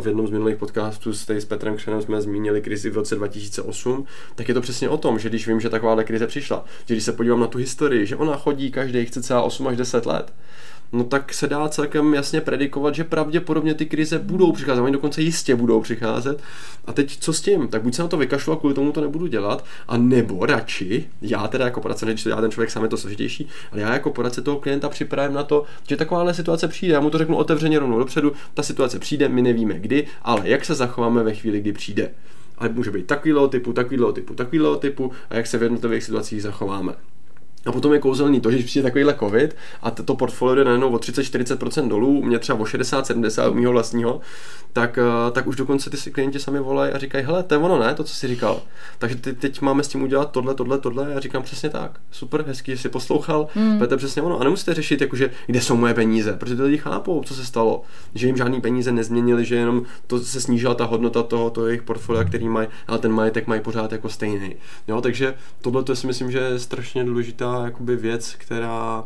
v 0.02 0.08
jednom 0.08 0.28
z 0.28 0.32
minulých 0.32 0.58
podcastů 0.58 1.14
s, 1.14 1.30
s 1.30 1.46
Petrem 1.46 1.76
Křenem 1.76 2.02
jsme 2.02 2.22
zmínili 2.22 2.62
krizi 2.62 2.90
v 2.90 2.96
roce 2.96 3.16
2008, 3.16 4.06
tak 4.36 4.48
je 4.48 4.54
to 4.54 4.62
přesně 4.62 4.90
o 4.90 4.98
tom, 4.98 5.20
že 5.20 5.30
když 5.30 5.48
vím, 5.48 5.62
že 5.62 5.70
takováhle 5.70 6.04
krize 6.04 6.28
přišla, 6.28 6.66
že 6.86 6.94
když 6.94 7.04
se 7.04 7.14
podívám 7.14 7.40
na 7.40 7.48
tu 7.48 7.58
historii, 7.58 8.06
že 8.06 8.16
ona 8.16 8.38
chodí 8.38 8.72
každý 8.72 9.06
chce 9.06 9.24
celá 9.24 9.42
8 9.42 9.68
až 9.68 9.78
10 9.78 10.06
let, 10.06 10.34
no 10.96 11.04
tak 11.04 11.34
se 11.34 11.48
dá 11.48 11.70
celkem 11.70 12.14
jasně 12.14 12.42
predikovat, 12.42 12.96
že 12.96 13.04
pravděpodobně 13.04 13.74
ty 13.74 13.86
krize 13.86 14.20
budou 14.20 14.52
přicházet, 14.52 14.82
oni 14.82 14.94
dokonce 14.94 15.22
jistě 15.22 15.56
budou 15.56 15.82
přicházet. 15.82 16.42
A 16.86 16.94
teď 16.94 17.18
co 17.20 17.34
s 17.34 17.42
tím? 17.42 17.68
Tak 17.68 17.82
buď 17.82 17.96
se 17.96 18.02
na 18.02 18.08
to 18.08 18.18
vykašlu 18.18 18.54
a 18.54 18.56
kvůli 18.56 18.74
tomu 18.74 18.92
to 18.92 19.02
nebudu 19.02 19.28
dělat, 19.28 19.66
a 19.88 19.98
nebo 19.98 20.46
radši, 20.46 21.10
já 21.22 21.48
teda 21.48 21.66
jako 21.66 21.82
poradce, 21.82 22.06
to 22.06 22.14
dělá 22.14 22.42
ten 22.42 22.52
člověk 22.52 22.72
sám 22.72 22.84
je 22.84 22.90
to 22.90 22.98
složitější, 22.98 23.48
ale 23.72 23.82
já 23.82 23.94
jako 23.94 24.10
poradce 24.10 24.42
toho 24.42 24.60
klienta 24.60 24.90
připravím 24.90 25.36
na 25.36 25.44
to, 25.44 25.64
že 25.88 25.98
takováhle 25.98 26.34
situace 26.34 26.68
přijde. 26.68 26.94
Já 26.94 27.00
mu 27.00 27.10
to 27.10 27.18
řeknu 27.18 27.36
otevřeně 27.36 27.80
rovnou 27.80 28.00
dopředu, 28.00 28.34
ta 28.54 28.64
situace 28.64 29.00
přijde, 29.00 29.30
my 29.30 29.42
nevíme 29.42 29.80
kdy, 29.80 30.08
ale 30.22 30.50
jak 30.50 30.66
se 30.66 30.76
zachováme 30.76 31.24
ve 31.24 31.34
chvíli, 31.34 31.60
kdy 31.60 31.74
přijde. 31.74 32.12
Ale 32.58 32.70
může 32.70 32.92
být 32.92 33.08
takovýhle 33.08 33.50
typu, 33.50 33.74
takovýhle 33.74 34.14
typu, 34.14 34.34
takovýhle 34.34 34.78
typu 34.78 35.12
a 35.30 35.36
jak 35.36 35.48
se 35.48 35.58
v 35.58 35.64
jednotlivých 35.64 36.04
situacích 36.04 36.44
zachováme. 36.44 36.94
A 37.66 37.72
potom 37.72 37.94
je 37.94 38.00
kouzelný 38.00 38.42
to, 38.42 38.52
že 38.52 38.64
přijde 38.64 38.84
takovýhle 38.84 39.16
covid 39.20 39.56
a 39.82 39.92
to 39.92 40.16
portfolio 40.16 40.56
jde 40.56 40.64
najednou 40.64 40.90
o 40.90 40.98
30-40% 40.98 41.88
dolů, 41.88 42.24
mě 42.24 42.40
třeba 42.40 42.60
o 42.60 42.64
60-70 42.64 43.52
u 43.52 43.54
mého 43.54 43.72
vlastního, 43.72 44.22
tak, 44.74 44.98
eh, 44.98 45.32
tak 45.32 45.48
už 45.48 45.56
dokonce 45.56 45.90
ty 45.90 45.98
si 45.98 46.12
klienti 46.12 46.40
sami 46.40 46.60
volají 46.60 46.94
a 46.94 46.98
říkají, 46.98 47.26
hele, 47.26 47.44
to 47.44 47.54
je 47.54 47.60
ono, 47.60 47.80
ne, 47.80 47.96
to, 47.96 48.04
co 48.04 48.14
jsi 48.14 48.28
říkal. 48.28 48.62
Takže 48.98 49.16
ty, 49.16 49.34
teď 49.34 49.62
máme 49.62 49.84
s 49.84 49.88
tím 49.88 50.04
udělat 50.04 50.32
tohle, 50.32 50.56
tohle, 50.56 50.80
tohle. 50.80 51.06
A 51.06 51.10
já 51.10 51.20
říkám 51.20 51.44
přesně 51.44 51.70
tak. 51.70 52.00
Super, 52.12 52.46
hezký, 52.48 52.72
že 52.72 52.78
jsi 52.78 52.90
poslouchal, 52.90 53.48
mm. 53.56 53.80
to 53.80 53.94
je 53.94 53.98
přesně 53.98 54.22
ono. 54.22 54.40
A 54.40 54.44
nemusíte 54.44 54.74
řešit, 54.74 55.02
jakože, 55.02 55.30
kde 55.46 55.62
jsou 55.62 55.76
moje 55.76 55.94
peníze, 55.94 56.34
protože 56.34 56.56
ty 56.56 56.62
lidi 56.62 56.78
chápou, 56.78 57.24
co 57.24 57.34
se 57.34 57.46
stalo. 57.46 57.82
Že 58.16 58.28
jim 58.28 58.38
žádný 58.38 58.62
peníze 58.62 58.92
nezměnili, 58.92 59.46
že 59.46 59.56
jenom 59.56 59.84
to 60.08 60.20
se 60.20 60.42
snížila 60.42 60.74
ta 60.74 60.86
hodnota 60.86 61.24
toho, 61.24 61.50
toho 61.50 61.68
jejich 61.68 61.82
portfolia, 61.82 62.24
který 62.24 62.50
mají, 62.50 62.68
ale 62.88 63.00
ten 63.00 63.12
majetek 63.12 63.48
mají 63.48 63.62
pořád 63.62 63.92
jako 63.92 64.10
stejný. 64.10 64.56
Jo, 64.88 65.02
takže 65.02 65.34
tohle 65.62 65.84
to 65.84 65.96
si 65.96 66.08
myslím, 66.08 66.32
že 66.32 66.40
je 66.40 66.60
strašně 66.60 67.04
důležitá 67.04 67.55
jakoby 67.64 67.96
věc, 67.96 68.36
která 68.38 69.04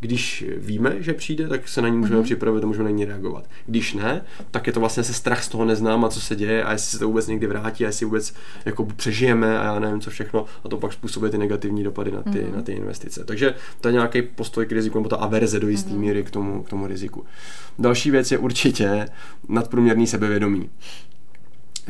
když 0.00 0.44
víme, 0.56 0.96
že 0.98 1.14
přijde, 1.14 1.48
tak 1.48 1.68
se 1.68 1.82
na 1.82 1.88
ní 1.88 1.96
můžeme 1.96 2.20
mm-hmm. 2.20 2.24
připravit 2.24 2.64
a 2.64 2.66
můžeme 2.66 2.84
na 2.84 2.90
ní 2.90 3.04
reagovat. 3.04 3.44
Když 3.66 3.94
ne, 3.94 4.24
tak 4.50 4.66
je 4.66 4.72
to 4.72 4.80
vlastně 4.80 5.04
se 5.04 5.12
strach 5.12 5.44
z 5.44 5.48
toho 5.48 5.64
neznám 5.64 6.04
a 6.04 6.08
co 6.08 6.20
se 6.20 6.36
děje 6.36 6.64
a 6.64 6.72
jestli 6.72 6.90
se 6.90 6.98
to 6.98 7.06
vůbec 7.06 7.26
někdy 7.26 7.46
vrátí 7.46 7.84
a 7.84 7.86
jestli 7.86 8.06
vůbec 8.06 8.34
jako 8.64 8.84
přežijeme 8.84 9.58
a 9.58 9.64
já 9.64 9.78
nevím 9.78 10.00
co 10.00 10.10
všechno 10.10 10.44
a 10.64 10.68
to 10.68 10.76
pak 10.76 10.92
způsobuje 10.92 11.30
ty 11.30 11.38
negativní 11.38 11.84
dopady 11.84 12.10
na 12.10 12.22
ty, 12.22 12.30
mm-hmm. 12.30 12.56
na 12.56 12.62
ty 12.62 12.72
investice. 12.72 13.24
Takže 13.24 13.54
to 13.80 13.88
je 13.88 13.92
nějaký 13.92 14.22
postoj 14.22 14.66
k 14.66 14.72
riziku 14.72 14.98
nebo 14.98 15.08
ta 15.08 15.16
averze 15.16 15.60
do 15.60 15.68
jisté 15.68 15.90
mm-hmm. 15.90 15.98
míry 15.98 16.24
k 16.24 16.30
tomu, 16.30 16.62
k 16.62 16.68
tomu 16.68 16.86
riziku. 16.86 17.24
Další 17.78 18.10
věc 18.10 18.32
je 18.32 18.38
určitě 18.38 19.08
nadprůměrný 19.48 20.06
sebevědomí. 20.06 20.70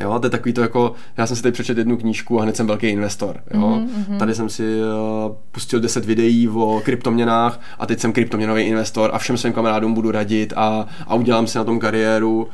Jo, 0.01 0.19
to 0.19 0.27
je 0.27 0.31
takový 0.31 0.53
to 0.53 0.61
jako, 0.61 0.95
já 1.17 1.27
jsem 1.27 1.37
si 1.37 1.43
tady 1.43 1.53
přečetl 1.53 1.81
jednu 1.81 1.97
knížku 1.97 2.41
a 2.41 2.43
hned 2.43 2.57
jsem 2.57 2.67
velký 2.67 2.87
investor. 2.87 3.41
Jo. 3.55 3.61
Mm-hmm. 3.61 4.19
Tady 4.19 4.35
jsem 4.35 4.49
si 4.49 4.63
uh, 4.81 5.35
pustil 5.53 5.81
10 5.81 6.05
videí 6.05 6.49
o 6.49 6.81
kryptoměnách 6.85 7.61
a 7.79 7.87
teď 7.87 8.01
jsem 8.01 8.13
kryptoměnový 8.13 8.63
investor 8.63 9.11
a 9.13 9.19
všem 9.19 9.37
svým 9.37 9.53
kamarádům 9.53 9.95
budu 9.95 10.11
radit 10.11 10.53
a, 10.57 10.87
a 11.07 11.15
udělám 11.15 11.47
si 11.47 11.59
na 11.59 11.65
tom 11.65 11.79
kariéru 11.79 12.49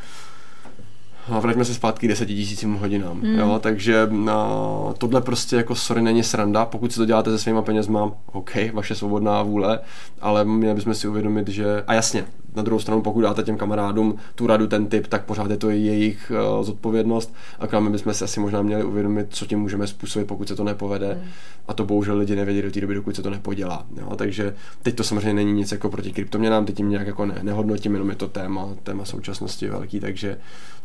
a 1.28 1.38
vraťme 1.38 1.64
se 1.64 1.74
zpátky 1.74 2.08
10 2.08 2.26
tisícím 2.26 2.74
hodinám. 2.74 3.16
Mm. 3.16 3.38
Jo, 3.38 3.58
takže 3.62 4.06
no, 4.10 4.94
tohle 4.98 5.20
prostě 5.20 5.56
jako 5.56 5.74
sorry 5.74 6.02
není 6.02 6.24
sranda, 6.24 6.64
pokud 6.64 6.92
si 6.92 6.98
to 6.98 7.06
děláte 7.06 7.30
se 7.30 7.38
svýma 7.38 7.62
penězma, 7.62 8.12
OK, 8.32 8.50
vaše 8.72 8.94
svobodná 8.94 9.42
vůle, 9.42 9.78
ale 10.20 10.44
měli 10.44 10.74
bychom 10.74 10.94
si 10.94 11.08
uvědomit, 11.08 11.48
že, 11.48 11.64
a 11.86 11.94
jasně, 11.94 12.24
na 12.54 12.62
druhou 12.62 12.80
stranu, 12.80 13.02
pokud 13.02 13.20
dáte 13.20 13.42
těm 13.42 13.56
kamarádům 13.56 14.14
tu 14.34 14.46
radu, 14.46 14.66
ten 14.66 14.86
tip, 14.86 15.06
tak 15.06 15.24
pořád 15.24 15.50
je 15.50 15.56
to 15.56 15.70
jejich 15.70 16.32
uh, 16.56 16.64
zodpovědnost 16.64 17.34
a 17.58 17.80
my 17.80 17.90
bychom 17.90 18.14
si 18.14 18.24
asi 18.24 18.40
možná 18.40 18.62
měli 18.62 18.84
uvědomit, 18.84 19.26
co 19.30 19.46
tím 19.46 19.58
můžeme 19.58 19.86
způsobit, 19.86 20.28
pokud 20.28 20.48
se 20.48 20.56
to 20.56 20.64
nepovede. 20.64 21.14
Mm. 21.14 21.30
A 21.68 21.74
to 21.74 21.84
bohužel 21.84 22.18
lidi 22.18 22.36
nevědí 22.36 22.62
do 22.62 22.70
té 22.70 22.80
doby, 22.80 22.94
dokud 22.94 23.16
se 23.16 23.22
to 23.22 23.30
nepodělá. 23.30 23.86
Jo? 24.00 24.16
Takže 24.16 24.54
teď 24.82 24.94
to 24.94 25.04
samozřejmě 25.04 25.34
není 25.34 25.52
nic 25.52 25.72
jako 25.72 25.90
proti 25.90 26.12
kryptoměnám, 26.12 26.66
teď 26.66 26.76
tím 26.76 26.90
nějak 26.90 27.06
jako 27.06 27.26
ne, 27.26 27.38
nehodnotím, 27.42 27.92
jenom 27.92 28.10
je 28.10 28.16
to 28.16 28.28
téma, 28.28 28.68
téma 28.82 29.04
současnosti 29.04 29.68
velký, 29.68 30.00
takže, 30.00 30.38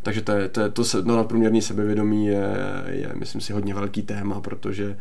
takže 0.04 0.22
to, 0.22 0.32
je, 0.32 0.50
to, 0.50 0.62
je, 0.62 0.70
to 0.70 0.84
se, 0.84 1.02
no, 1.04 1.16
nadprůměrný 1.16 1.62
sebevědomí 1.62 2.28
je, 2.28 2.50
je, 2.88 3.12
myslím 3.16 3.42
si, 3.42 3.54
hodně 3.54 3.74
velký 3.74 4.02
téma, 4.02 4.42
protože 4.42 4.98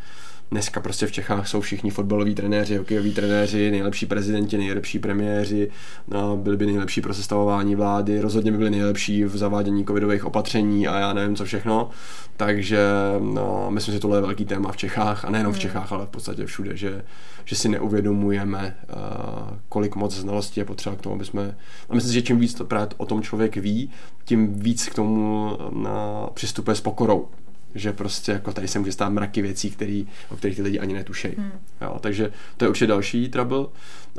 dneska 0.50 0.80
prostě 0.80 1.06
v 1.06 1.12
Čechách 1.12 1.48
jsou 1.48 1.60
všichni 1.60 1.90
fotbaloví 1.90 2.34
trenéři, 2.34 2.76
hokejoví 2.76 3.12
trenéři, 3.12 3.70
nejlepší 3.70 4.06
prezidenti, 4.06 4.58
nejlepší 4.58 4.98
premiéři, 4.98 5.70
no, 6.08 6.36
byli 6.36 6.56
by 6.56 6.66
nejlepší 6.66 7.00
pro 7.00 7.14
sestavování 7.14 7.74
vlády, 7.74 8.20
rozhodně 8.20 8.52
by 8.52 8.58
byli 8.58 8.70
nejlepší 8.70 9.24
v 9.24 9.36
zavádění 9.36 9.84
covidových 9.84 10.24
opatření 10.24 10.88
a 10.88 10.98
já 10.98 11.12
nevím 11.12 11.36
co 11.36 11.44
všechno. 11.44 11.90
Takže 12.36 12.78
no, 13.20 13.66
myslím, 13.70 13.94
že 13.94 14.00
tohle 14.00 14.18
je 14.18 14.22
velký 14.22 14.44
téma 14.44 14.72
v 14.72 14.76
Čechách 14.76 15.24
a 15.24 15.30
nejenom 15.30 15.52
v 15.52 15.56
hmm. 15.56 15.62
Čechách, 15.62 15.92
ale 15.92 16.06
v 16.06 16.10
podstatě 16.10 16.46
všude, 16.46 16.76
že, 16.76 17.04
že 17.44 17.56
si 17.56 17.68
neuvědomujeme, 17.68 18.76
uh, 18.88 19.56
kolik 19.68 19.96
moc 19.96 20.14
znalostí 20.14 20.60
je 20.60 20.64
potřeba 20.64 20.96
k 20.96 21.00
tomu, 21.00 21.14
aby 21.14 21.24
jsme... 21.24 21.56
A 21.88 21.94
myslím, 21.94 22.12
že 22.12 22.22
čím 22.22 22.38
víc 22.38 22.54
to 22.54 22.64
právě 22.64 22.88
o 22.96 23.06
tom 23.06 23.22
člověk 23.22 23.56
ví, 23.56 23.90
tím 24.24 24.54
víc 24.54 24.88
k 24.88 24.94
tomu 24.94 25.56
uh, 25.70 25.88
přistupuje 26.34 26.74
s 26.74 26.80
pokorou 26.80 27.28
že 27.74 27.92
prostě 27.92 28.32
jako 28.32 28.52
tady 28.52 28.68
se 28.68 28.78
může 28.78 28.92
stát 28.92 29.08
mraky 29.08 29.42
věcí, 29.42 29.70
který, 29.70 30.06
o 30.30 30.36
kterých 30.36 30.56
ty 30.56 30.62
lidi 30.62 30.80
ani 30.80 30.94
netušejí. 30.94 31.34
Hmm. 31.38 31.52
Jo, 31.80 31.96
takže 32.00 32.32
to 32.56 32.64
je 32.64 32.68
určitě 32.68 32.86
další 32.86 33.28
trouble. 33.28 33.66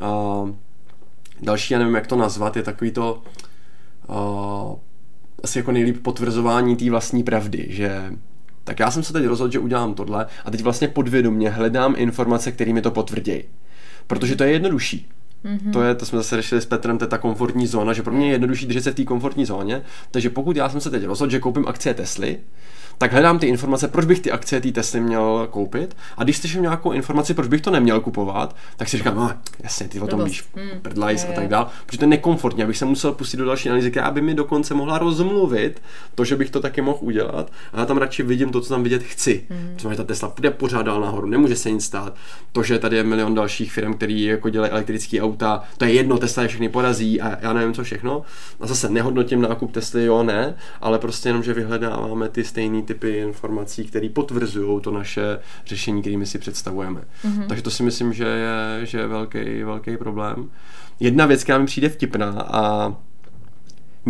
A 0.02 0.42
další, 1.42 1.74
já 1.74 1.80
nevím, 1.80 1.96
jak 1.96 2.08
to 2.08 2.16
nazvat, 2.16 2.56
je 2.56 2.64
takový 2.64 2.92
to 2.92 3.24
uh, 4.08 4.76
asi 5.44 5.60
jako 5.60 5.72
nejlíp 5.72 6.04
potvrzování 6.04 6.76
té 6.76 6.90
vlastní 6.90 7.24
pravdy, 7.24 7.66
že 7.70 8.14
tak 8.64 8.80
já 8.80 8.92
jsem 8.92 9.04
se 9.04 9.14
teď 9.14 9.26
rozhodl, 9.26 9.52
že 9.52 9.60
udělám 9.60 9.94
tohle 9.94 10.26
a 10.46 10.52
teď 10.52 10.62
vlastně 10.62 10.88
podvědomě 10.88 11.50
hledám 11.50 11.96
informace, 11.98 12.52
které 12.52 12.74
mi 12.74 12.82
to 12.82 12.92
potvrdí. 12.92 13.44
Protože 14.08 14.36
to 14.36 14.44
je 14.44 14.52
jednodušší. 14.52 15.10
Mm-hmm. 15.46 15.72
To 15.72 15.82
je, 15.82 15.96
to 15.96 16.06
jsme 16.06 16.18
zase 16.18 16.36
řešili 16.36 16.62
s 16.62 16.66
Petrem, 16.66 16.98
to 16.98 17.04
je 17.04 17.10
ta 17.10 17.18
komfortní 17.18 17.68
zóna, 17.68 17.94
že 17.94 18.04
pro 18.04 18.14
mě 18.14 18.28
je 18.28 18.32
jednodušší 18.32 18.66
držet 18.66 18.84
se 18.84 18.92
v 18.92 18.96
té 18.96 19.04
komfortní 19.04 19.46
zóně. 19.46 19.82
Takže 20.12 20.30
pokud 20.30 20.58
já 20.58 20.70
jsem 20.70 20.82
se 20.82 20.90
teď 20.90 21.04
rozhodl, 21.04 21.32
že 21.32 21.40
koupím 21.40 21.68
akcie 21.68 21.94
Tesly, 21.94 22.40
tak 23.00 23.12
hledám 23.12 23.40
ty 23.40 23.48
informace, 23.48 23.88
proč 23.88 24.06
bych 24.06 24.20
ty 24.20 24.32
akcie 24.32 24.62
té 24.62 24.72
Tesly 24.72 25.00
měl 25.00 25.48
koupit. 25.52 25.98
A 26.18 26.24
když 26.24 26.38
slyším 26.38 26.62
nějakou 26.62 26.92
informaci, 26.92 27.34
proč 27.34 27.48
bych 27.48 27.62
to 27.62 27.72
neměl 27.72 28.00
kupovat, 28.00 28.56
tak 28.78 28.90
si 28.90 28.98
říkám, 28.98 29.16
no 29.16 29.32
jasně, 29.64 29.88
ty 29.88 30.00
o 30.00 30.08
tom 30.08 30.24
víš, 30.24 30.46
hmm. 30.56 30.80
prdlajs 30.82 31.26
a 31.30 31.34
tak 31.34 31.48
dál, 31.48 31.68
protože 31.86 31.98
to 31.98 32.04
je 32.04 32.10
nekomfortně, 32.10 32.64
abych 32.64 32.78
se 32.78 32.86
musel 32.86 33.12
pustit 33.12 33.38
do 33.38 33.46
další 33.46 33.70
analýzy, 33.70 33.92
která 33.92 34.12
by 34.12 34.22
mi 34.22 34.34
dokonce 34.34 34.74
mohla 34.74 34.98
rozmluvit 34.98 35.82
to, 36.16 36.26
že 36.26 36.36
bych 36.36 36.50
to 36.50 36.60
taky 36.60 36.82
mohl 36.82 36.98
udělat. 37.02 37.52
A 37.74 37.80
já 37.80 37.86
tam 37.86 37.98
radši 37.98 38.24
vidím 38.24 38.52
to, 38.52 38.62
co 38.62 38.70
tam 38.70 38.84
vidět 38.84 39.04
chci. 39.04 39.44
Hmm. 39.50 39.76
To 39.82 39.90
ta 39.96 40.04
Tesla 40.04 40.30
půjde 40.30 40.52
pořád 40.52 40.82
dál 40.82 41.02
nahoru, 41.02 41.28
nemůže 41.28 41.56
se 41.56 41.72
nic 41.72 41.86
stát. 41.86 42.16
To, 42.52 42.64
že 42.64 42.80
tady 42.80 42.96
je 42.96 43.04
milion 43.04 43.36
dalších 43.36 43.72
firm, 43.72 43.94
který 43.94 44.24
jako 44.24 44.50
dělají 44.50 44.72
elektrické 44.72 45.22
auta, 45.22 45.64
to 45.78 45.86
je 45.86 45.94
jedno, 45.94 46.18
Tesla 46.18 46.44
je 46.44 46.50
všechny 46.50 46.70
porazí 46.70 47.22
a 47.22 47.38
já 47.42 47.54
nevím 47.54 47.74
co 47.74 47.84
všechno. 47.84 48.22
A 48.60 48.68
zase 48.68 48.90
nehodnotím 48.90 49.42
nákup 49.42 49.72
Tesly, 49.72 50.06
jo, 50.06 50.24
ne, 50.24 50.56
ale 50.82 51.00
prostě 51.00 51.30
jenom, 51.30 51.44
že 51.44 51.54
vyhledáváme 51.54 52.30
ty 52.30 52.44
stejné 52.44 52.82
typy 52.90 53.18
informací, 53.18 53.84
které 53.84 54.10
potvrzují 54.10 54.82
to 54.82 54.92
naše 54.92 55.40
řešení, 55.66 56.02
kterými 56.02 56.26
si 56.26 56.40
představujeme. 56.40 57.02
Mm-hmm. 57.02 57.48
Takže 57.48 57.64
to 57.64 57.72
si 57.72 57.84
myslím, 57.84 58.14
že 58.14 58.24
je, 58.24 58.86
že 58.86 58.98
je 58.98 59.08
velký, 59.08 59.64
velký 59.64 59.98
problém. 59.98 60.50
Jedna 61.00 61.26
věc, 61.26 61.44
která 61.44 61.58
mi 61.58 61.66
přijde 61.66 61.90
vtipná 61.90 62.42
a 62.42 62.96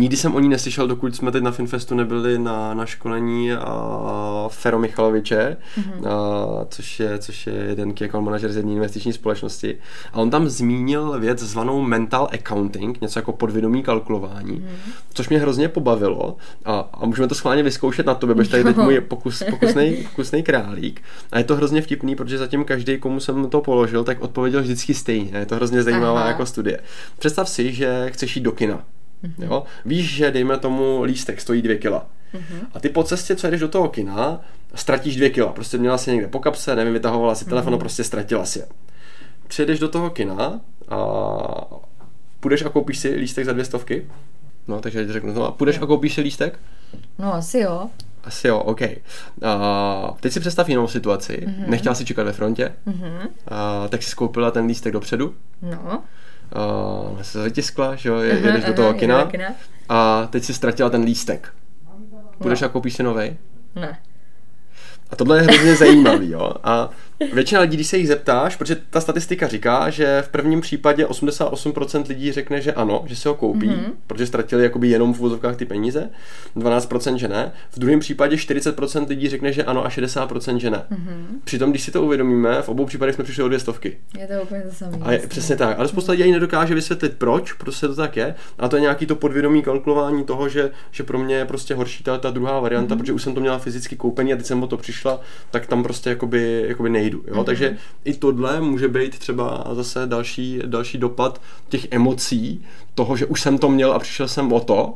Nikdy 0.00 0.16
jsem 0.16 0.34
o 0.34 0.40
ní 0.40 0.48
neslyšel, 0.48 0.88
dokud 0.88 1.16
jsme 1.16 1.32
teď 1.32 1.42
na 1.42 1.50
Finfestu 1.50 1.94
nebyli 1.94 2.38
na, 2.38 2.74
na 2.74 2.86
školení 2.86 3.52
a 3.52 4.48
Fero 4.48 4.78
Michaloviče, 4.78 5.56
mm-hmm. 5.78 6.08
a, 6.08 6.64
což, 6.64 7.00
je, 7.00 7.18
což 7.18 7.46
je 7.46 7.54
jeden 7.54 7.94
key 7.94 8.08
account 8.08 8.24
manažer 8.24 8.52
z 8.52 8.56
jedné 8.56 8.72
investiční 8.72 9.12
společnosti. 9.12 9.78
A 10.12 10.16
on 10.18 10.30
tam 10.30 10.48
zmínil 10.48 11.20
věc 11.20 11.38
zvanou 11.38 11.82
mental 11.82 12.28
accounting, 12.32 13.00
něco 13.00 13.18
jako 13.18 13.32
podvědomí 13.32 13.82
kalkulování, 13.82 14.60
mm-hmm. 14.60 14.92
což 15.14 15.28
mě 15.28 15.38
hrozně 15.38 15.68
pobavilo 15.68 16.36
a, 16.64 16.88
a 16.92 17.06
můžeme 17.06 17.28
to 17.28 17.34
schválně 17.34 17.62
vyzkoušet 17.62 18.06
na 18.06 18.14
to, 18.14 18.26
protože 18.26 18.50
tady 18.50 18.64
teď 18.64 18.76
můj 18.76 19.00
pokus, 19.00 19.42
pokusnej, 19.50 19.96
pokusnej 20.10 20.42
králík. 20.42 21.02
A 21.32 21.38
je 21.38 21.44
to 21.44 21.56
hrozně 21.56 21.82
vtipný, 21.82 22.16
protože 22.16 22.38
zatím 22.38 22.64
každý, 22.64 22.98
komu 22.98 23.20
jsem 23.20 23.50
to 23.50 23.60
položil, 23.60 24.04
tak 24.04 24.20
odpověděl 24.20 24.62
vždycky 24.62 24.94
stejně. 24.94 25.38
Je 25.38 25.46
to 25.46 25.54
hrozně 25.54 25.82
zajímavá 25.82 26.20
Aha. 26.20 26.28
jako 26.28 26.46
studie. 26.46 26.80
Představ 27.18 27.48
si, 27.48 27.72
že 27.72 28.10
chceš 28.10 28.36
jít 28.36 28.42
do 28.42 28.52
kina 28.52 28.84
Mm-hmm. 29.24 29.44
Jo? 29.44 29.64
Víš, 29.84 30.14
že 30.14 30.30
dejme 30.30 30.58
tomu 30.58 31.02
lístek 31.02 31.40
stojí 31.40 31.62
dvě 31.62 31.78
kila. 31.78 32.06
Mm-hmm. 32.34 32.66
A 32.74 32.80
ty 32.80 32.88
po 32.88 33.02
cestě, 33.04 33.36
co 33.36 33.50
jdeš 33.50 33.60
do 33.60 33.68
toho 33.68 33.88
kina, 33.88 34.40
ztratíš 34.74 35.16
dvě 35.16 35.30
kila. 35.30 35.52
Prostě 35.52 35.78
měla 35.78 35.98
si 35.98 36.10
někde 36.10 36.28
po 36.28 36.38
kapse, 36.38 36.76
nevím, 36.76 36.92
vytahovala 36.92 37.34
si 37.34 37.44
telefon, 37.44 37.74
mm-hmm. 37.74 37.78
prostě 37.78 38.04
ztratila 38.04 38.44
si 38.44 38.58
je. 38.58 38.66
Přijedeš 39.48 39.78
do 39.78 39.88
toho 39.88 40.10
kina 40.10 40.60
a 40.88 40.98
půjdeš 42.40 42.64
a 42.64 42.68
koupíš 42.68 42.98
si 42.98 43.14
lístek 43.14 43.44
za 43.44 43.52
dvě 43.52 43.64
stovky. 43.64 44.06
No, 44.68 44.80
takže 44.80 44.98
teď 44.98 45.08
řeknu 45.08 45.32
znovu. 45.32 45.52
Půjdeš 45.52 45.78
a 45.82 45.86
koupíš 45.86 46.14
si 46.14 46.20
lístek? 46.20 46.58
No, 47.18 47.34
asi 47.34 47.58
jo. 47.58 47.90
Asi 48.24 48.48
jo, 48.48 48.58
OK. 48.58 48.80
Uh, 48.80 50.16
teď 50.20 50.32
si 50.32 50.40
představ 50.40 50.68
jinou 50.68 50.88
situaci. 50.88 51.46
Mm-hmm. 51.46 51.68
Nechtěla 51.68 51.94
si 51.94 52.04
čekat 52.04 52.24
ve 52.24 52.32
frontě, 52.32 52.72
mm-hmm. 52.86 53.20
uh, 53.20 53.88
tak 53.88 54.02
si 54.02 54.10
skoupila 54.10 54.50
ten 54.50 54.66
lístek 54.66 54.92
dopředu. 54.92 55.34
No 55.62 56.02
uh, 56.56 57.22
se 57.22 57.42
vytiskla, 57.42 57.96
že 57.96 58.08
jo, 58.08 58.16
jedeš 58.18 58.64
do 58.64 58.72
toho 58.72 58.94
kina, 58.94 59.24
kina 59.24 59.54
a 59.88 60.26
teď 60.30 60.44
si 60.44 60.54
ztratila 60.54 60.90
ten 60.90 61.02
lístek. 61.02 61.52
Půjdeš 62.38 62.60
no. 62.60 62.66
a 62.66 62.68
koupíš 62.68 62.94
si 62.94 63.02
novej? 63.02 63.36
Ne. 63.74 63.98
A 65.10 65.16
tohle 65.16 65.38
je 65.38 65.42
hrozně 65.42 65.76
zajímavý, 65.76 66.30
jo. 66.30 66.52
A 66.64 66.90
většina 67.32 67.60
lidí, 67.60 67.76
když 67.76 67.86
se 67.86 67.98
jich 67.98 68.08
zeptáš, 68.08 68.56
protože 68.56 68.76
ta 68.90 69.00
statistika 69.00 69.48
říká, 69.48 69.90
že 69.90 70.22
v 70.22 70.28
prvním 70.28 70.60
případě 70.60 71.06
88% 71.06 72.08
lidí 72.08 72.32
řekne, 72.32 72.60
že 72.60 72.72
ano, 72.72 73.02
že 73.06 73.16
se 73.16 73.28
ho 73.28 73.34
koupí, 73.34 73.68
mm-hmm. 73.68 73.92
protože 74.06 74.26
ztratili 74.26 74.62
jakoby 74.62 74.88
jenom 74.88 75.14
v 75.14 75.20
úzovkách 75.20 75.56
ty 75.56 75.64
peníze, 75.64 76.10
12% 76.56 77.14
že 77.14 77.28
ne. 77.28 77.52
V 77.70 77.78
druhém 77.78 78.00
případě 78.00 78.36
40% 78.36 79.08
lidí 79.08 79.28
řekne, 79.28 79.52
že 79.52 79.64
ano 79.64 79.86
a 79.86 79.88
60% 79.88 80.56
že 80.56 80.70
ne. 80.70 80.82
Mm-hmm. 80.90 81.24
Přitom, 81.44 81.70
když 81.70 81.82
si 81.82 81.90
to 81.90 82.02
uvědomíme, 82.02 82.62
v 82.62 82.68
obou 82.68 82.86
případech 82.86 83.14
jsme 83.14 83.24
přišli 83.24 83.42
o 83.42 83.48
dvě 83.48 83.58
stovky. 83.60 83.96
Je 84.18 84.26
to 84.26 84.42
úplně 84.42 84.62
to 84.62 84.74
samé. 84.74 84.98
A 85.02 85.12
je, 85.12 85.18
přesně 85.18 85.56
tak. 85.56 85.78
Ale 85.78 85.88
spousta 85.88 86.12
lidí 86.12 86.32
nedokáže 86.32 86.74
vysvětlit, 86.74 87.12
proč, 87.18 87.52
prostě 87.52 87.88
to 87.88 87.94
tak 87.94 88.16
je. 88.16 88.34
A 88.58 88.68
to 88.68 88.76
je 88.76 88.82
nějaký 88.82 89.06
to 89.06 89.16
podvědomí 89.16 89.62
kalkulování 89.62 90.24
toho, 90.24 90.48
že, 90.48 90.70
že 90.90 91.02
pro 91.02 91.18
mě 91.18 91.34
je 91.34 91.44
prostě 91.44 91.74
horší 91.74 92.04
ta, 92.04 92.18
ta 92.18 92.30
druhá 92.30 92.60
varianta, 92.60 92.94
mm-hmm. 92.94 92.98
protože 92.98 93.12
už 93.12 93.22
jsem 93.22 93.34
to 93.34 93.40
měla 93.40 93.58
fyzicky 93.58 93.96
koupený 93.96 94.32
a 94.32 94.36
teď 94.36 94.46
jsem 94.46 94.62
o 94.62 94.66
to 94.66 94.76
přišla, 94.76 95.20
tak 95.50 95.66
tam 95.66 95.82
prostě 95.82 96.10
jakoby, 96.10 96.64
jakoby 96.68 96.90
nejdu. 97.10 97.24
Jo? 97.26 97.34
Mm-hmm. 97.34 97.44
Takže 97.44 97.76
i 98.04 98.14
tohle 98.14 98.60
může 98.60 98.88
být 98.88 99.18
třeba 99.18 99.64
zase 99.72 100.06
další, 100.06 100.60
další 100.66 100.98
dopad 100.98 101.40
těch 101.68 101.86
emocí, 101.90 102.64
toho, 102.94 103.16
že 103.16 103.26
už 103.26 103.40
jsem 103.40 103.58
to 103.58 103.68
měl 103.68 103.92
a 103.92 103.98
přišel 103.98 104.28
jsem 104.28 104.52
o 104.52 104.60
to, 104.60 104.94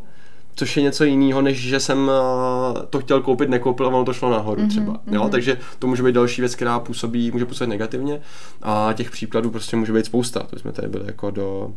což 0.56 0.76
je 0.76 0.82
něco 0.82 1.04
jiného, 1.04 1.42
než 1.42 1.58
že 1.58 1.80
jsem 1.80 2.10
eh, 2.10 2.86
to 2.90 3.00
chtěl 3.00 3.22
koupit, 3.22 3.48
nekoupil 3.48 3.86
a 3.86 3.88
ono 3.88 4.04
to 4.04 4.12
šlo 4.12 4.30
nahoru 4.30 4.62
mm-hmm, 4.62 4.68
třeba. 4.68 5.00
Jo? 5.06 5.22
Mm-hmm. 5.22 5.30
Takže 5.30 5.58
to 5.78 5.86
může 5.86 6.02
být 6.02 6.14
další 6.14 6.42
věc, 6.42 6.54
která 6.54 6.78
působí, 6.78 7.30
může 7.30 7.46
působit 7.46 7.70
negativně 7.70 8.20
a 8.62 8.92
těch 8.92 9.10
příkladů 9.10 9.50
prostě 9.50 9.76
může 9.76 9.92
být 9.92 10.06
spousta. 10.06 10.40
To 10.40 10.58
jsme 10.58 10.72
tady 10.72 10.88
byli 10.88 11.06
jako 11.06 11.30
do, 11.30 11.72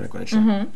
nekonečna. 0.00 0.40
Mm-hmm. 0.40 0.66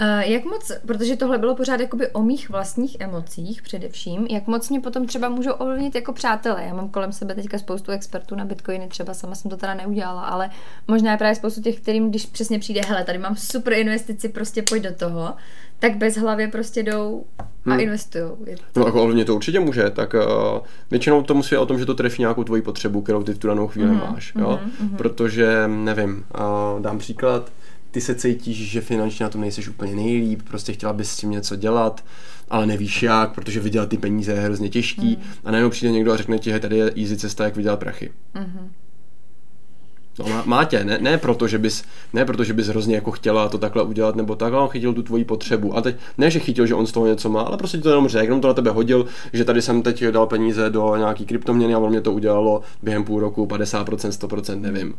Uh, 0.00 0.20
jak 0.20 0.44
moc, 0.44 0.72
protože 0.86 1.16
tohle 1.16 1.38
bylo 1.38 1.54
pořád 1.54 1.80
jakoby 1.80 2.08
o 2.08 2.22
mých 2.22 2.50
vlastních 2.50 2.96
emocích 3.00 3.62
především, 3.62 4.26
jak 4.30 4.46
moc 4.46 4.70
mě 4.70 4.80
potom 4.80 5.06
třeba 5.06 5.28
můžou 5.28 5.52
ovlivnit 5.52 5.94
jako 5.94 6.12
přátelé. 6.12 6.64
Já 6.64 6.74
mám 6.74 6.88
kolem 6.88 7.12
sebe 7.12 7.34
teďka 7.34 7.58
spoustu 7.58 7.92
expertů 7.92 8.34
na 8.34 8.44
bitcoiny, 8.44 8.88
třeba 8.88 9.14
sama 9.14 9.34
jsem 9.34 9.50
to 9.50 9.56
teda 9.56 9.74
neudělala, 9.74 10.22
ale 10.22 10.50
možná 10.88 11.12
je 11.12 11.18
právě 11.18 11.34
spoustu 11.34 11.62
těch, 11.62 11.80
kterým, 11.80 12.10
když 12.10 12.26
přesně 12.26 12.58
přijde, 12.58 12.80
hele, 12.88 13.04
tady 13.04 13.18
mám 13.18 13.36
super 13.36 13.72
investici, 13.72 14.28
prostě 14.28 14.62
pojď 14.62 14.82
do 14.82 14.94
toho, 14.94 15.34
tak 15.78 15.96
bez 15.96 16.16
hlavě 16.16 16.48
prostě 16.48 16.82
jdou 16.82 17.24
a 17.38 17.70
hmm. 17.70 17.80
investují. 17.80 18.24
To... 18.72 18.80
No 18.80 18.86
jako 18.86 19.02
ovlivnit 19.02 19.26
to 19.26 19.34
určitě 19.34 19.60
může, 19.60 19.90
tak 19.90 20.14
uh, 20.14 20.20
většinou 20.90 21.22
to 21.22 21.34
musí 21.34 21.56
o 21.56 21.66
tom, 21.66 21.78
že 21.78 21.86
to 21.86 21.94
trefí 21.94 22.22
nějakou 22.22 22.44
tvoji 22.44 22.62
potřebu, 22.62 23.02
kterou 23.02 23.22
ty 23.22 23.32
v 23.32 23.38
tu 23.38 23.48
danou 23.48 23.68
chvíli 23.68 23.90
mm-hmm. 23.90 24.12
máš, 24.12 24.32
jo? 24.38 24.60
Mm-hmm. 24.64 24.96
Protože, 24.96 25.68
nevím, 25.68 26.24
uh, 26.74 26.82
dám 26.82 26.98
příklad, 26.98 27.52
ty 27.90 28.00
se 28.00 28.14
cítíš, 28.14 28.70
že 28.70 28.80
finančně 28.80 29.24
na 29.24 29.30
tom 29.30 29.40
nejseš 29.40 29.68
úplně 29.68 29.94
nejlíp, 29.94 30.42
prostě 30.42 30.72
chtěla 30.72 30.92
bys 30.92 31.10
s 31.10 31.16
tím 31.16 31.30
něco 31.30 31.56
dělat, 31.56 32.04
ale 32.50 32.66
nevíš 32.66 33.02
jak, 33.02 33.34
protože 33.34 33.60
vydělat 33.60 33.88
ty 33.88 33.98
peníze 33.98 34.32
je 34.32 34.40
hrozně 34.40 34.68
těžký 34.68 35.16
mm. 35.16 35.22
a 35.44 35.50
najednou 35.50 35.70
přijde 35.70 35.92
někdo 35.92 36.12
a 36.12 36.16
řekne 36.16 36.38
ti, 36.38 36.50
že 36.50 36.60
tady 36.60 36.76
je 36.76 36.92
easy 36.96 37.16
cesta, 37.16 37.44
jak 37.44 37.56
vydělat 37.56 37.78
prachy. 37.80 38.12
Mm-hmm. 38.34 38.68
No, 40.18 40.26
má, 40.28 40.42
má 40.46 40.64
tě, 40.64 40.84
ne, 40.84 40.98
ne, 41.00 41.18
proto, 41.18 41.48
že 41.48 41.58
bys, 41.58 41.84
ne 42.12 42.24
proto, 42.24 42.44
že 42.44 42.52
bys 42.52 42.66
hrozně 42.66 42.94
jako 42.94 43.10
chtěla 43.10 43.48
to 43.48 43.58
takhle 43.58 43.82
udělat, 43.82 44.16
nebo 44.16 44.36
tak, 44.36 44.52
on 44.52 44.68
chytil 44.68 44.92
tu 44.92 45.02
tvoji 45.02 45.24
potřebu. 45.24 45.76
A 45.76 45.80
teď 45.80 45.96
ne, 46.18 46.30
že 46.30 46.38
chytil, 46.38 46.66
že 46.66 46.74
on 46.74 46.86
z 46.86 46.92
toho 46.92 47.06
něco 47.06 47.28
má, 47.28 47.42
ale 47.42 47.56
prostě 47.56 47.76
ti 47.78 47.82
to 47.82 47.88
jenom 47.88 48.08
řekl, 48.08 48.24
jenom 48.24 48.40
to 48.40 48.48
na 48.48 48.54
tebe 48.54 48.70
hodil, 48.70 49.06
že 49.32 49.44
tady 49.44 49.62
jsem 49.62 49.82
teď 49.82 50.04
dal 50.04 50.26
peníze 50.26 50.70
do 50.70 50.96
nějaký 50.96 51.26
kryptoměny 51.26 51.74
a 51.74 51.78
on 51.78 51.90
mě 51.90 52.00
to 52.00 52.12
udělalo 52.12 52.62
během 52.82 53.04
půl 53.04 53.20
roku 53.20 53.46
50%, 53.46 53.84
100%, 53.84 54.60
nevím. 54.60 54.94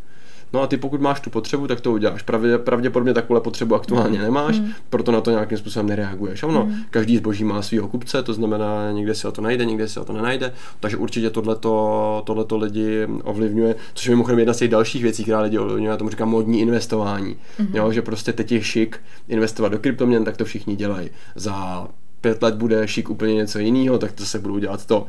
No 0.53 0.61
a 0.61 0.67
ty 0.67 0.77
pokud 0.77 1.01
máš 1.01 1.19
tu 1.19 1.29
potřebu, 1.29 1.67
tak 1.67 1.81
to 1.81 1.91
uděláš. 1.91 2.21
Pravdě, 2.21 2.57
pravděpodobně 2.57 3.13
takovou 3.13 3.39
potřebu 3.39 3.75
aktuálně 3.75 4.17
mm. 4.17 4.23
nemáš, 4.23 4.59
mm. 4.59 4.71
proto 4.89 5.11
na 5.11 5.21
to 5.21 5.31
nějakým 5.31 5.57
způsobem 5.57 5.87
nereaguješ. 5.87 6.43
Ono, 6.43 6.65
mm. 6.65 6.75
každý 6.89 7.17
zboží 7.17 7.43
má 7.43 7.61
svého 7.61 7.87
kupce, 7.87 8.23
to 8.23 8.33
znamená, 8.33 8.91
někde 8.91 9.15
si 9.15 9.27
o 9.27 9.31
to 9.31 9.41
najde, 9.41 9.65
někde 9.65 9.87
si 9.87 9.99
o 9.99 10.05
to 10.05 10.13
nenajde, 10.13 10.53
takže 10.79 10.97
určitě 10.97 11.29
tohleto, 11.29 12.23
tohleto 12.25 12.57
lidi 12.57 13.07
ovlivňuje, 13.23 13.75
což 13.93 14.05
je 14.05 14.11
mimochodem 14.11 14.39
jedna 14.39 14.53
z 14.53 14.57
těch 14.57 14.69
dalších 14.69 15.03
věcí, 15.03 15.23
která 15.23 15.41
lidi 15.41 15.59
ovlivňuje, 15.59 15.89
já 15.89 15.97
tomu 15.97 16.09
říkám 16.09 16.29
modní 16.29 16.61
investování. 16.61 17.35
Mm. 17.59 17.67
Jo, 17.73 17.91
že 17.91 18.01
prostě 18.01 18.33
teď 18.33 18.51
je 18.51 18.63
šik 18.63 18.99
investovat 19.27 19.69
do 19.69 19.79
kryptoměn, 19.79 20.23
tak 20.23 20.37
to 20.37 20.45
všichni 20.45 20.75
dělají. 20.75 21.09
Za 21.35 21.87
pět 22.21 22.43
let 22.43 22.55
bude 22.55 22.87
šik 22.87 23.09
úplně 23.09 23.33
něco 23.33 23.59
jiného, 23.59 23.97
tak 23.97 24.11
to 24.11 24.25
se 24.25 24.39
budou 24.39 24.57
dělat 24.57 24.85
to. 24.85 25.05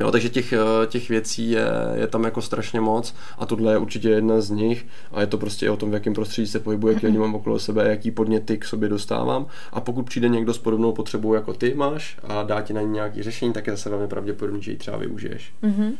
Jo, 0.00 0.10
takže 0.10 0.28
těch, 0.28 0.52
eh, 0.52 0.86
těch 0.86 1.08
věcí 1.08 1.50
je, 1.50 1.66
je 1.94 2.06
tam 2.06 2.24
jako 2.24 2.42
strašně 2.42 2.80
moc 2.80 3.14
a 3.38 3.46
tohle 3.46 3.72
je 3.72 3.78
určitě 3.78 4.08
jedna 4.08 4.40
z 4.40 4.50
nich 4.50 4.86
a 5.12 5.20
je 5.20 5.26
to 5.26 5.38
prostě 5.38 5.70
o 5.70 5.76
tom, 5.76 5.90
v 5.90 5.94
jakém 5.94 6.14
prostředí 6.14 6.48
se 6.48 6.60
pohybuje, 6.60 6.94
jaký 6.94 7.06
mm-hmm. 7.06 7.20
mám 7.20 7.34
okolo 7.34 7.58
sebe, 7.58 7.88
jaký 7.88 8.10
podněty 8.10 8.58
k 8.58 8.64
sobě 8.64 8.88
dostávám 8.88 9.46
a 9.72 9.80
pokud 9.80 10.02
přijde 10.02 10.28
někdo 10.28 10.54
s 10.54 10.58
podobnou 10.58 10.92
potřebou 10.92 11.34
jako 11.34 11.52
ty 11.52 11.74
máš 11.74 12.18
a 12.22 12.42
dá 12.42 12.62
ti 12.62 12.72
na 12.72 12.80
ní 12.80 12.92
nějaký 12.92 13.22
řešení, 13.22 13.52
tak 13.52 13.66
je 13.66 13.72
zase 13.72 13.90
velmi 13.90 14.08
pravděpodobně, 14.08 14.62
že 14.62 14.70
ji 14.70 14.76
třeba 14.76 14.96
využiješ. 14.96 15.52
Mm-hmm. 15.62 15.92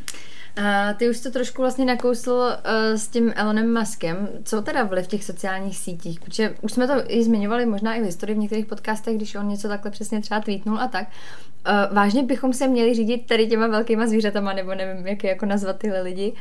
A 0.63 0.93
ty 0.93 1.09
už 1.09 1.19
to 1.19 1.31
trošku 1.31 1.61
vlastně 1.61 1.85
nakousl 1.85 2.31
uh, 2.31 2.97
s 2.97 3.07
tím 3.07 3.33
Elonem 3.35 3.79
Muskem. 3.79 4.29
Co 4.43 4.61
teda 4.61 4.83
vliv 4.83 5.07
těch 5.07 5.23
sociálních 5.23 5.77
sítích? 5.77 6.19
Protože 6.19 6.55
už 6.61 6.71
jsme 6.71 6.87
to 6.87 6.93
i 7.07 7.23
zmiňovali 7.23 7.65
možná 7.65 7.95
i 7.95 8.01
v 8.01 8.05
historii 8.05 8.35
v 8.35 8.39
některých 8.39 8.65
podcastech, 8.65 9.15
když 9.15 9.35
on 9.35 9.47
něco 9.47 9.67
takhle 9.67 9.91
přesně 9.91 10.21
třeba 10.21 10.39
tweetnul 10.39 10.79
a 10.79 10.87
tak. 10.87 11.07
Uh, 11.07 11.95
vážně 11.95 12.23
bychom 12.23 12.53
se 12.53 12.67
měli 12.67 12.93
řídit 12.93 13.27
tady 13.27 13.47
těma 13.47 13.67
velkýma 13.85 14.07
zvířatama, 14.07 14.53
nebo 14.53 14.75
nevím, 14.75 15.07
jak 15.07 15.23
je 15.23 15.29
jako 15.29 15.45
nazvat 15.45 15.77
tyhle 15.77 16.01
lidi, 16.01 16.33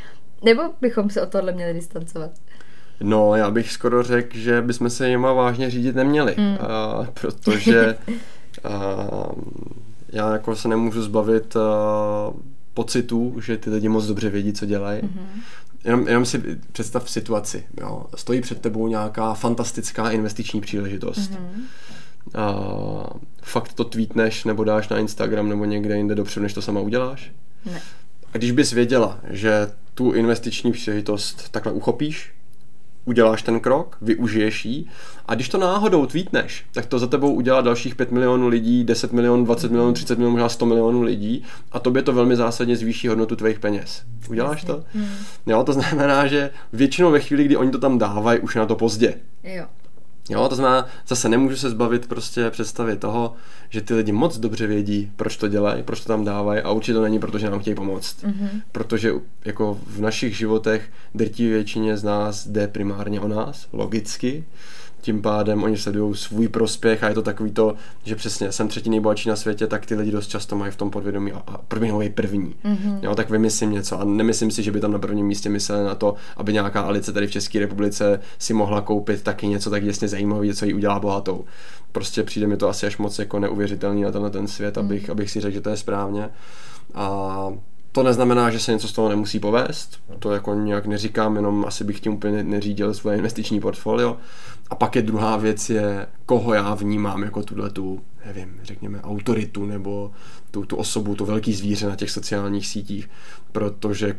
nebo 0.43 0.63
bychom 0.81 1.11
se 1.11 1.23
o 1.23 1.27
tohle 1.27 1.53
měli 1.53 1.75
distancovat? 1.75 2.31
No, 3.01 3.35
já 3.37 3.51
bych 3.51 3.73
skoro 3.73 4.03
řekl, 4.03 4.37
že 4.37 4.63
bychom 4.63 4.91
se 4.91 5.09
jima 5.09 5.33
vážně 5.33 5.71
řídit 5.71 5.97
neměli, 5.97 6.35
mm. 6.39 6.59
uh, 6.99 7.07
protože 7.07 7.97
uh, 8.65 9.33
já 10.09 10.33
jako 10.33 10.57
se 10.57 10.69
nemůžu 10.69 11.03
zbavit 11.03 11.57
uh, 11.57 11.63
pocitu, 12.75 13.41
že 13.41 13.57
ty 13.57 13.71
lidi 13.71 13.89
moc 13.89 14.07
dobře 14.07 14.31
vědí, 14.31 14.53
co 14.53 14.67
dělají. 14.67 15.03
Mm-hmm. 15.03 15.41
Jenom, 15.85 16.09
jenom 16.09 16.25
si 16.25 16.43
představ 16.73 17.11
situaci. 17.11 17.65
Jo. 17.81 18.05
Stojí 18.15 18.41
před 18.41 18.61
tebou 18.61 18.89
nějaká 18.89 19.35
fantastická 19.35 20.11
investiční 20.11 20.61
příležitost. 20.61 21.33
Mm-hmm. 21.33 21.63
A 22.35 22.57
fakt 23.43 23.73
to 23.73 23.85
tweetneš 23.85 24.45
nebo 24.45 24.65
dáš 24.65 24.89
na 24.89 24.99
Instagram 24.99 25.49
nebo 25.49 25.65
někde 25.65 25.97
jinde 25.97 26.15
dopředu, 26.15 26.43
než 26.43 26.55
to 26.55 26.63
sama 26.63 26.81
uděláš? 26.81 27.33
Ne. 27.67 27.83
A 28.35 28.39
když 28.39 28.51
bys 28.51 28.73
věděla, 28.73 29.19
že 29.31 29.71
tu 29.95 30.13
investiční 30.13 30.73
příležitost 30.73 31.49
takhle 31.51 31.73
uchopíš, 31.73 32.35
uděláš 33.05 33.43
ten 33.43 33.61
krok, 33.61 33.97
využiješ 34.01 34.65
ji 34.65 34.85
a 35.27 35.35
když 35.35 35.49
to 35.49 35.59
náhodou 35.59 36.07
tweetneš, 36.07 36.65
tak 36.73 36.87
to 36.87 36.99
za 36.99 37.07
tebou 37.07 37.35
udělá 37.35 37.61
dalších 37.61 37.95
5 37.95 38.13
milionů 38.13 38.49
lidí, 38.49 38.85
10 38.85 39.13
milionů, 39.13 39.45
20 39.45 39.71
milionů, 39.71 39.93
30 39.93 40.19
milionů, 40.19 40.33
možná 40.33 40.49
100 40.49 40.67
milionů 40.67 41.03
lidí 41.03 41.43
a 41.73 41.79
tobě 41.79 42.03
to 42.03 42.13
velmi 42.13 42.37
zásadně 42.37 42.77
zvýší 42.77 43.09
hodnotu 43.09 43.37
tvých 43.37 43.59
peněz. 43.59 44.03
Uděláš 44.31 44.65
to? 44.65 44.85
Hmm. 44.95 45.09
Jo, 45.47 45.65
to 45.65 45.73
znamená, 45.73 46.27
že 46.27 46.51
většinou 46.73 47.11
ve 47.11 47.21
chvíli, 47.21 47.45
kdy 47.45 47.57
oni 47.57 47.71
to 47.71 47.79
tam 47.79 47.99
dávají, 47.99 48.41
už 48.41 48.55
je 48.55 48.59
na 48.59 48.67
to 48.67 48.77
pozdě. 48.77 49.15
Jo. 49.45 49.65
Jo, 50.29 50.49
to 50.49 50.57
znamená, 50.57 50.87
zase 51.07 51.29
nemůžu 51.29 51.57
se 51.57 51.71
zbavit 51.71 52.07
prostě 52.07 52.51
představy 52.51 52.97
toho, 52.97 53.35
že 53.71 53.81
ty 53.81 53.95
lidi 53.95 54.13
moc 54.13 54.39
dobře 54.39 54.67
vědí, 54.67 55.13
proč 55.17 55.37
to 55.37 55.49
dělají, 55.49 55.83
proč 55.83 56.01
to 56.01 56.09
tam 56.09 56.25
dávají 56.25 56.61
a 56.61 56.71
určitě 56.71 56.95
to 56.95 57.03
není, 57.03 57.19
protože 57.19 57.51
nám 57.51 57.61
chtějí 57.61 57.75
pomoct. 57.75 58.25
Mm-hmm. 58.25 58.63
Protože 58.73 59.13
jako 59.45 59.79
v 59.87 60.01
našich 60.01 60.37
životech 60.37 60.91
drtí 61.15 61.49
většině 61.49 61.97
z 61.97 62.05
nás 62.05 62.47
jde 62.47 62.69
primárně 62.69 63.21
o 63.21 63.29
nás, 63.29 63.69
logicky, 63.73 64.45
tím 65.05 65.23
pádem 65.23 65.63
oni 65.63 65.79
sledují 65.79 66.15
svůj 66.15 66.49
prospěch 66.49 67.05
a 67.05 67.09
je 67.09 67.15
to 67.15 67.23
takový 67.23 67.51
to, 67.51 67.75
že 68.05 68.17
přesně 68.17 68.53
jsem 68.53 68.69
třetí 68.69 68.91
nejbohatší 68.91 69.29
na 69.29 69.37
světě, 69.37 69.67
tak 69.67 69.87
ty 69.87 69.95
lidi 69.95 70.11
dost 70.11 70.27
často 70.27 70.57
mají 70.57 70.73
v 70.73 70.77
tom 70.77 70.91
podvědomí 70.91 71.33
a, 71.33 71.43
a 71.47 71.59
první 71.59 72.11
první. 72.11 72.55
Mm-hmm. 72.65 72.99
Jo, 73.03 73.15
tak 73.15 73.31
vymyslím 73.31 73.71
něco 73.71 74.01
a 74.01 74.05
nemyslím 74.05 74.51
si, 74.51 74.63
že 74.63 74.71
by 74.71 74.81
tam 74.81 74.93
na 74.93 74.99
prvním 74.99 75.27
místě 75.27 75.49
mysleli 75.49 75.85
na 75.85 75.95
to, 75.95 76.15
aby 76.37 76.53
nějaká 76.53 76.81
Alice 76.81 77.13
tady 77.13 77.27
v 77.27 77.31
České 77.31 77.59
republice 77.59 78.21
si 78.39 78.55
mohla 78.55 78.81
koupit 78.81 79.23
taky 79.23 79.47
něco 79.47 79.71
tak 79.71 79.83
jasně 79.83 80.09
zajímavé, 80.09 80.55
co 80.55 80.65
jí 80.65 80.75
udělá 80.75 81.01
bohatou. 81.01 81.45
Prostě 81.93 82.23
přijde 82.23 82.47
mi 82.47 82.57
to 82.57 82.69
asi 82.69 82.87
až 82.87 82.99
moc 82.99 83.19
jako 83.19 83.39
neuvěřitelný 83.39 84.03
na 84.03 84.11
tenhle 84.11 84.31
ten 84.31 84.49
svět, 84.49 84.77
mm. 84.77 84.85
abych, 84.85 85.11
abych 85.11 85.31
si 85.31 85.41
řekl, 85.41 85.55
že 85.55 85.61
to 85.61 85.71
je 85.71 85.77
správně. 85.77 86.29
A 86.95 87.49
to 87.95 88.03
neznamená, 88.03 88.51
že 88.51 88.61
se 88.61 88.73
něco 88.73 88.89
z 88.89 88.93
toho 88.93 89.09
nemusí 89.09 89.41
povést, 89.41 90.01
to 90.19 90.33
jako 90.33 90.55
nějak 90.55 90.87
neříkám, 90.87 91.37
jenom 91.37 91.65
asi 91.69 91.85
bych 91.85 92.01
tím 92.01 92.13
úplně 92.13 92.45
neřídil 92.45 92.95
svoje 92.95 93.17
investiční 93.17 93.61
portfolio. 93.61 94.17
A 94.71 94.75
pak 94.75 94.97
je 94.97 95.03
druhá 95.03 95.37
věc 95.37 95.71
je, 95.71 96.07
koho 96.27 96.55
já 96.55 96.75
vnímám 96.75 97.23
jako 97.23 97.43
tuhle 97.43 97.71
tu, 97.71 98.01
nevím, 98.27 98.61
řekněme 98.63 99.03
autoritu 99.03 99.67
nebo 99.67 100.11
tu, 100.51 100.65
tu 100.67 100.77
osobu, 100.77 101.15
to 101.15 101.25
velký 101.25 101.55
zvíře 101.55 101.87
na 101.87 101.97
těch 101.97 102.11
sociálních 102.11 102.67
sítích, 102.67 103.11
protože 103.53 104.17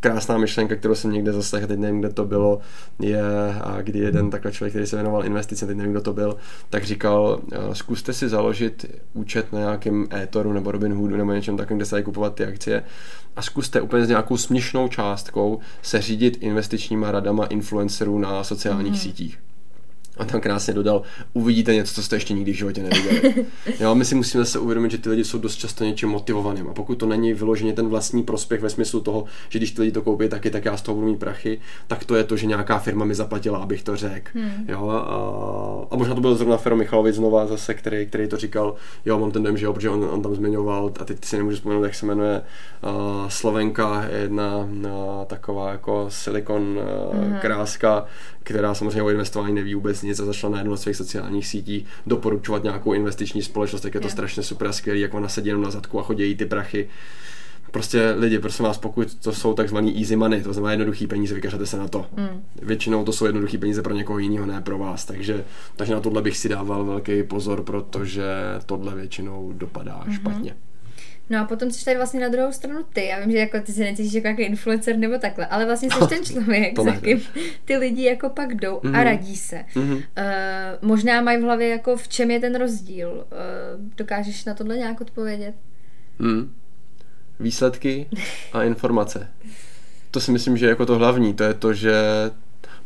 krásná 0.00 0.38
myšlenka, 0.38 0.76
kterou 0.76 0.94
jsem 0.94 1.12
někde 1.12 1.32
zaslechl, 1.32 1.66
teď 1.66 1.78
nevím, 1.78 2.00
kde 2.00 2.08
to 2.08 2.24
bylo, 2.24 2.60
je, 3.00 3.22
a 3.60 3.82
kdy 3.82 3.98
jeden 3.98 4.30
takhle 4.30 4.52
člověk, 4.52 4.72
který 4.72 4.86
se 4.86 4.96
věnoval 4.96 5.24
investicím, 5.24 5.68
teď 5.68 5.76
nevím, 5.76 5.92
kdo 5.92 6.00
to 6.00 6.12
byl, 6.12 6.36
tak 6.70 6.84
říkal, 6.84 7.40
zkuste 7.72 8.12
si 8.12 8.28
založit 8.28 8.86
účet 9.12 9.52
na 9.52 9.58
nějakém 9.58 10.06
e-toru 10.12 10.52
nebo 10.52 10.70
Robinhoodu 10.70 11.16
nebo 11.16 11.32
něčem 11.32 11.56
takovém, 11.56 11.78
kde 11.78 11.86
se 11.86 11.94
dají 11.94 12.04
kupovat 12.04 12.34
ty 12.34 12.44
akcie 12.44 12.82
a 13.36 13.42
zkuste 13.42 13.80
úplně 13.80 14.06
s 14.06 14.08
nějakou 14.08 14.36
směšnou 14.36 14.88
částkou 14.88 15.60
se 15.82 16.00
řídit 16.00 16.38
investičníma 16.40 17.10
radama 17.10 17.46
influencerů 17.46 18.18
na 18.18 18.44
sociálních 18.44 18.92
mm. 18.92 18.98
sítích. 18.98 19.38
A 20.20 20.24
tam 20.24 20.40
krásně 20.40 20.74
dodal, 20.74 21.02
uvidíte 21.32 21.74
něco, 21.74 21.94
co 21.94 22.02
jste 22.02 22.16
ještě 22.16 22.34
nikdy 22.34 22.52
v 22.52 22.56
životě 22.56 22.82
neviděli. 22.82 23.46
jo, 23.80 23.94
my 23.94 24.04
si 24.04 24.14
musíme 24.14 24.44
se 24.44 24.58
uvědomit, 24.58 24.90
že 24.90 24.98
ty 24.98 25.08
lidi 25.08 25.24
jsou 25.24 25.38
dost 25.38 25.56
často 25.56 25.84
něčím 25.84 26.08
motivovaným. 26.08 26.68
A 26.68 26.74
pokud 26.74 26.94
to 26.94 27.06
není 27.06 27.32
vyloženě 27.34 27.72
ten 27.72 27.88
vlastní 27.88 28.22
prospěch 28.22 28.60
ve 28.60 28.70
smyslu 28.70 29.00
toho, 29.00 29.24
že 29.48 29.58
když 29.58 29.70
ty 29.70 29.80
lidi 29.80 29.92
to 29.92 30.02
koupí 30.02 30.28
taky, 30.28 30.50
tak 30.50 30.64
já 30.64 30.76
z 30.76 30.82
toho 30.82 30.94
budu 30.94 31.06
mít 31.06 31.18
prachy, 31.18 31.60
tak 31.86 32.04
to 32.04 32.14
je 32.16 32.24
to, 32.24 32.36
že 32.36 32.46
nějaká 32.46 32.78
firma 32.78 33.04
mi 33.04 33.14
zaplatila, 33.14 33.58
abych 33.58 33.82
to 33.82 33.96
řekl. 33.96 34.30
Hmm. 34.34 34.64
Jo, 34.68 34.88
a, 34.88 34.98
a, 35.90 35.96
možná 35.96 36.14
to 36.14 36.20
byl 36.20 36.34
zrovna 36.34 36.56
Fero 36.56 36.76
Michalovic 36.76 37.16
znova 37.16 37.46
zase, 37.46 37.74
který, 37.74 38.06
který 38.06 38.28
to 38.28 38.36
říkal, 38.36 38.74
jo, 39.04 39.18
mám 39.18 39.30
ten 39.30 39.42
dojem, 39.42 39.56
že 39.56 39.66
jo, 39.66 39.72
protože 39.72 39.90
on, 39.90 40.04
on 40.04 40.22
tam 40.22 40.34
zmiňoval, 40.34 40.92
a 41.00 41.04
teď 41.04 41.24
si 41.24 41.36
nemůžu 41.36 41.56
vzpomenout, 41.56 41.84
jak 41.84 41.94
se 41.94 42.06
jmenuje, 42.06 42.42
uh, 42.82 43.28
Slovenka, 43.28 44.04
jedna 44.04 44.56
uh, 44.56 45.24
taková 45.26 45.70
jako 45.70 46.06
silikon 46.08 46.62
uh, 46.62 47.16
hmm. 47.16 47.38
kráska, 47.38 48.06
která 48.42 48.74
samozřejmě 48.74 49.02
o 49.02 49.10
investování 49.10 49.54
neví 49.54 49.74
vůbec 49.74 50.02
nic 50.02 50.20
a 50.20 50.24
začala 50.24 50.52
na 50.52 50.58
jednu 50.58 50.76
z 50.76 50.80
svých 50.80 50.96
sociálních 50.96 51.46
sítí 51.46 51.86
doporučovat 52.06 52.62
nějakou 52.62 52.92
investiční 52.92 53.42
společnost, 53.42 53.80
tak 53.80 53.94
je 53.94 54.00
to 54.00 54.06
yeah. 54.06 54.12
strašně 54.12 54.42
super 54.42 54.68
a 54.68 54.72
skvělý, 54.72 55.00
jak 55.00 55.14
ona 55.14 55.28
sedí 55.28 55.48
jenom 55.48 55.62
na 55.62 55.70
zadku 55.70 56.00
a 56.00 56.02
chodí 56.02 56.34
ty 56.34 56.46
prachy. 56.46 56.88
Prostě 57.70 58.14
lidi, 58.16 58.38
prosím 58.38 58.64
vás, 58.64 58.78
pokud 58.78 59.14
to 59.14 59.32
jsou 59.32 59.54
takzvaný 59.54 59.98
easy 59.98 60.16
money, 60.16 60.42
to 60.42 60.52
znamená 60.52 60.70
jednoduchý 60.70 61.06
peníze, 61.06 61.34
vykažete 61.34 61.66
se 61.66 61.76
na 61.76 61.88
to. 61.88 62.06
Mm. 62.16 62.42
Většinou 62.62 63.04
to 63.04 63.12
jsou 63.12 63.26
jednoduchý 63.26 63.58
peníze 63.58 63.82
pro 63.82 63.94
někoho 63.94 64.18
jiného, 64.18 64.46
ne 64.46 64.60
pro 64.60 64.78
vás. 64.78 65.04
Takže, 65.04 65.44
takže 65.76 65.94
na 65.94 66.00
tohle 66.00 66.22
bych 66.22 66.36
si 66.36 66.48
dával 66.48 66.84
velký 66.84 67.22
pozor, 67.22 67.62
protože 67.62 68.24
tohle 68.66 68.94
většinou 68.94 69.52
dopadá 69.52 70.04
mm-hmm. 70.06 70.12
špatně. 70.12 70.56
No 71.30 71.40
a 71.40 71.44
potom 71.44 71.70
jsi 71.70 71.84
tady 71.84 71.96
vlastně 71.96 72.20
na 72.20 72.28
druhou 72.28 72.52
stranu 72.52 72.80
ty. 72.92 73.06
Já 73.06 73.20
vím, 73.20 73.30
že 73.30 73.38
jako 73.38 73.60
ty 73.60 73.72
si 73.72 73.80
necítíš 73.80 74.12
jako 74.12 74.26
nějaký 74.26 74.42
influencer 74.42 74.96
nebo 74.96 75.18
takhle, 75.18 75.46
ale 75.46 75.66
vlastně 75.66 75.90
jsi 75.90 75.98
ten 76.08 76.24
člověk, 76.24 76.80
za 76.80 76.92
kým 76.92 77.22
ty 77.64 77.76
lidi 77.76 78.04
jako 78.04 78.28
pak 78.28 78.54
jdou 78.54 78.76
mm-hmm. 78.76 78.88
a 78.88 78.98
mhm. 78.98 79.02
radí 79.02 79.36
se. 79.36 79.64
Mm-hmm. 79.74 79.96
Uh, 79.96 80.02
možná 80.82 81.20
mají 81.20 81.38
v 81.38 81.42
hlavě 81.42 81.68
jako 81.68 81.96
v 81.96 82.08
čem 82.08 82.30
je 82.30 82.40
ten 82.40 82.58
rozdíl. 82.58 83.10
Uh, 83.10 83.24
dokážeš 83.96 84.44
na 84.44 84.54
tohle 84.54 84.76
nějak 84.76 85.00
odpovědět? 85.00 85.54
Mm. 86.18 86.54
Výsledky 87.40 88.06
a 88.52 88.62
informace. 88.62 89.28
To 90.10 90.20
si 90.20 90.32
myslím, 90.32 90.56
že 90.56 90.66
jako 90.66 90.86
to 90.86 90.98
hlavní, 90.98 91.34
to 91.34 91.44
je 91.44 91.54
to, 91.54 91.74
že 91.74 91.92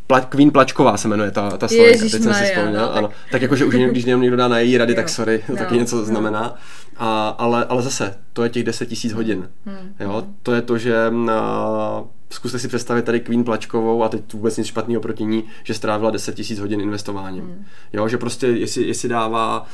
Pla, 0.06 0.20
Queen 0.20 0.50
Plačková 0.50 0.96
se 0.96 1.08
jmenuje 1.08 1.30
ta, 1.30 1.56
ta 1.56 1.68
Slovenka, 1.68 1.98
teď 2.00 2.10
jsem 2.10 2.34
si 2.34 2.44
vzpomněl. 2.44 2.80
No, 2.80 2.88
tak... 2.88 2.96
Ano. 2.96 3.10
tak 3.30 3.42
jakože 3.42 3.64
už 3.64 3.74
když 3.74 4.04
někdo 4.04 4.36
dá 4.36 4.48
na 4.48 4.58
její 4.58 4.78
rady, 4.78 4.92
jo. 4.92 4.96
tak 4.96 5.08
sorry, 5.08 5.38
to 5.46 5.52
no, 5.52 5.58
taky 5.58 5.74
něco 5.74 5.96
no. 5.96 6.04
znamená. 6.04 6.54
A, 6.96 7.28
ale, 7.28 7.64
ale 7.64 7.82
zase, 7.82 8.14
to 8.32 8.42
je 8.42 8.50
těch 8.50 8.64
10 8.64 8.86
tisíc 8.86 9.12
hodin. 9.12 9.50
Hmm. 9.66 9.94
Jo, 10.00 10.26
to 10.42 10.52
je 10.52 10.62
to, 10.62 10.78
že 10.78 11.12
a, 11.32 12.04
zkuste 12.30 12.58
si 12.58 12.68
představit 12.68 13.04
tady 13.04 13.20
Queen 13.20 13.44
Plačkovou 13.44 14.02
a 14.02 14.08
teď 14.08 14.32
vůbec 14.32 14.56
nic 14.56 14.66
špatného 14.66 15.00
proti 15.02 15.24
ní, 15.24 15.44
že 15.64 15.74
strávila 15.74 16.10
10 16.10 16.34
tisíc 16.34 16.58
hodin 16.58 16.80
investováním. 16.80 17.44
Hmm. 17.44 17.64
Jo, 17.92 18.08
že 18.08 18.18
prostě 18.18 18.46
jestli, 18.46 18.86
jestli 18.86 19.08
dává 19.08 19.66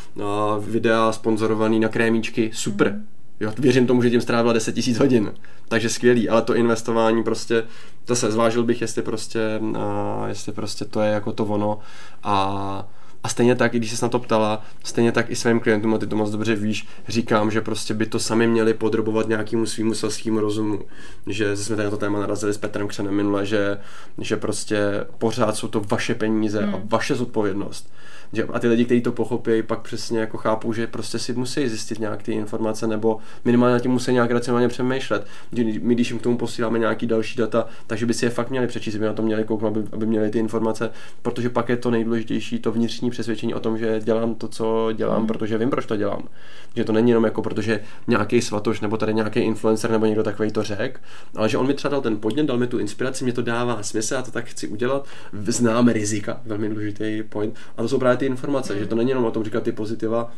videa 0.61 1.13
sponzorovaný 1.13 1.81
na 1.81 1.89
krémíčky, 1.89 2.51
super. 2.55 2.89
Hmm 2.89 3.07
Jo, 3.41 3.53
věřím 3.59 3.87
tomu, 3.87 4.03
že 4.03 4.11
tím 4.11 4.21
strávila 4.21 4.53
10 4.53 4.75
tisíc 4.75 4.99
hodin. 4.99 5.33
Takže 5.69 5.89
skvělý, 5.89 6.29
ale 6.29 6.43
to 6.43 6.55
investování 6.55 7.23
prostě, 7.23 7.65
zase 8.07 8.31
zvážil 8.31 8.65
bych, 8.65 8.81
jestli 8.81 9.03
prostě, 9.03 9.61
a, 9.79 10.25
jestli 10.29 10.53
prostě 10.53 10.85
to 10.85 11.01
je 11.01 11.11
jako 11.11 11.33
to 11.33 11.45
ono 11.45 11.79
a 12.23 12.89
a 13.23 13.29
stejně 13.29 13.55
tak, 13.55 13.75
i 13.75 13.79
když 13.79 13.91
jsi 13.91 14.05
na 14.05 14.09
to 14.09 14.19
ptala, 14.19 14.63
stejně 14.85 15.13
tak 15.13 15.31
i 15.31 15.37
svým 15.37 15.61
klientům, 15.61 15.95
a 15.95 15.99
ty 15.99 16.07
to 16.07 16.17
moc 16.17 16.31
dobře 16.31 16.55
víš, 16.55 16.87
říkám, 17.09 17.51
že 17.51 17.61
prostě 17.61 17.95
by 17.95 18.07
to 18.07 18.19
sami 18.19 18.47
měli 18.47 18.75
podrobovat 18.75 19.29
nějakému 19.29 19.67
svýmu 19.67 19.95
selskému 19.95 20.41
rozumu. 20.41 20.81
Že 21.27 21.57
jsme 21.57 21.77
tady 21.77 21.85
na 21.85 21.91
to 21.91 21.97
téma 21.97 22.21
narazili 22.21 22.55
s 22.55 22.59
Petrem 22.59 22.89
Křenem 22.89 23.15
minule, 23.15 23.47
že, 23.47 23.79
že 24.19 24.37
prostě 24.37 24.79
pořád 25.19 25.57
jsou 25.57 25.69
to 25.69 25.81
vaše 25.81 26.15
peníze 26.15 26.63
hmm. 26.63 26.75
a 26.75 26.81
vaše 26.85 27.15
zodpovědnost. 27.15 27.93
Že, 28.33 28.45
a 28.45 28.59
ty 28.59 28.69
lidi, 28.69 28.85
kteří 28.85 29.01
to 29.01 29.13
pochopí, 29.13 29.63
pak 29.63 29.81
přesně 29.81 30.21
jako 30.21 30.37
chápou, 30.37 30.73
že 30.73 30.87
prostě 30.87 31.19
si 31.19 31.33
musí 31.33 31.69
zjistit 31.69 31.99
nějak 31.99 32.23
ty 32.23 32.33
informace 32.33 32.87
nebo 32.87 33.19
minimálně 33.45 33.73
na 33.73 33.79
tím 33.79 33.91
musí 33.91 34.13
nějak 34.13 34.31
racionálně 34.31 34.69
přemýšlet. 34.69 35.27
My, 35.53 35.95
když 35.95 36.11
jim 36.11 36.19
k 36.19 36.23
tomu 36.23 36.39
posíláme 36.39 36.79
nějaký 36.79 37.07
další 37.07 37.37
data, 37.37 37.67
takže 37.87 38.07
by 38.07 38.15
si 38.15 38.27
je 38.27 38.31
fakt 38.31 38.51
měli 38.51 38.67
přečíst, 38.67 38.97
by 38.97 39.05
na 39.05 39.13
to 39.13 39.23
měli 39.23 39.45
kouknout, 39.45 39.77
aby, 39.77 39.87
aby 39.93 40.07
měli 40.07 40.31
ty 40.31 40.39
informace, 40.39 40.91
protože 41.23 41.51
pak 41.51 41.69
je 41.69 41.77
to 41.77 41.91
nejdůležitější, 41.91 42.59
to 42.59 42.73
vnitřní 42.73 43.11
přesvědčení 43.11 43.55
o 43.55 43.61
tom, 43.61 43.79
že 43.79 44.01
dělám 44.05 44.35
to, 44.35 44.49
co 44.49 44.89
dělám, 44.93 45.21
mm. 45.21 45.27
protože 45.27 45.59
vím, 45.59 45.71
proč 45.71 45.87
to 45.87 45.97
dělám. 45.97 46.29
Že 46.77 46.85
to 46.85 46.93
není 46.93 47.11
jenom 47.11 47.25
jako 47.25 47.43
protože 47.43 47.81
nějaký 48.07 48.43
svatoš 48.43 48.81
nebo 48.81 48.97
tady 48.97 49.15
nějaký 49.15 49.41
influencer 49.41 49.91
nebo 49.91 50.07
někdo 50.07 50.23
takový 50.23 50.51
to 50.51 50.63
řek, 50.63 51.01
ale 51.37 51.49
že 51.49 51.59
on 51.59 51.67
mi 51.67 51.75
třeba 51.75 51.93
dal 51.93 52.01
ten 52.01 52.17
podnět, 52.17 52.47
dal 52.47 52.59
mi 52.59 52.67
tu 52.67 52.79
inspiraci, 52.79 53.25
mě 53.25 53.33
to 53.33 53.43
dává 53.43 53.83
smysl, 53.83 54.15
já 54.15 54.23
to 54.23 54.31
tak 54.31 54.45
chci 54.45 54.69
udělat, 54.69 55.07
znám 55.47 55.89
rizika, 55.89 56.41
velmi 56.47 56.69
důležitý 56.69 57.23
point. 57.29 57.55
A 57.77 57.83
to 57.83 57.89
jsou 57.89 57.99
právě 57.99 58.17
ty 58.21 58.27
informace, 58.27 58.79
že 58.79 58.87
to 58.87 58.95
není 58.95 59.11
jenom 59.11 59.25
o 59.25 59.31
tom 59.31 59.45
říkat 59.45 59.63
ty 59.63 59.73
pozitiva, 59.73 60.33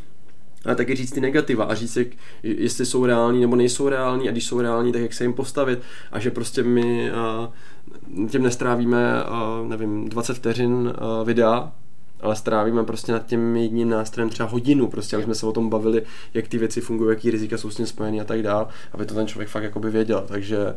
ale 0.64 0.74
taky 0.76 0.94
říct 0.94 1.10
ty 1.10 1.20
negativa 1.20 1.64
a 1.64 1.74
říct, 1.74 1.98
jestli 2.42 2.86
jsou 2.86 3.06
reální 3.06 3.40
nebo 3.40 3.56
nejsou 3.56 3.88
reální 3.88 4.28
a 4.28 4.32
když 4.32 4.46
jsou 4.46 4.60
reální, 4.60 4.92
tak 4.92 5.02
jak 5.02 5.12
se 5.12 5.24
jim 5.24 5.32
postavit 5.32 5.82
a 6.12 6.18
že 6.18 6.30
prostě 6.30 6.62
my 6.62 7.10
a, 7.10 7.52
tím 8.30 8.42
nestrávíme, 8.42 9.24
a, 9.24 9.64
nevím, 9.68 10.08
20 10.08 10.34
vteřin 10.34 10.92
a, 10.98 11.22
videa, 11.22 11.72
ale 12.20 12.36
strávíme 12.36 12.84
prostě 12.84 13.12
nad 13.12 13.26
tím 13.26 13.56
jedním 13.56 13.90
nástrojem 13.90 14.30
třeba 14.30 14.48
hodinu, 14.48 14.88
prostě, 14.88 15.16
aby 15.16 15.24
jsme 15.24 15.34
se 15.34 15.46
o 15.46 15.52
tom 15.52 15.68
bavili, 15.70 16.02
jak 16.34 16.48
ty 16.48 16.58
věci 16.58 16.80
fungují, 16.80 17.10
jaký 17.10 17.30
rizika 17.30 17.58
jsou 17.58 17.70
s 17.70 17.76
tím 17.76 17.86
spojený 17.86 18.20
a 18.20 18.24
tak 18.24 18.42
dál, 18.42 18.68
aby 18.92 19.06
to 19.06 19.14
ten 19.14 19.26
člověk 19.26 19.48
fakt 19.48 19.62
jakoby 19.62 19.90
věděl, 19.90 20.24
takže 20.28 20.74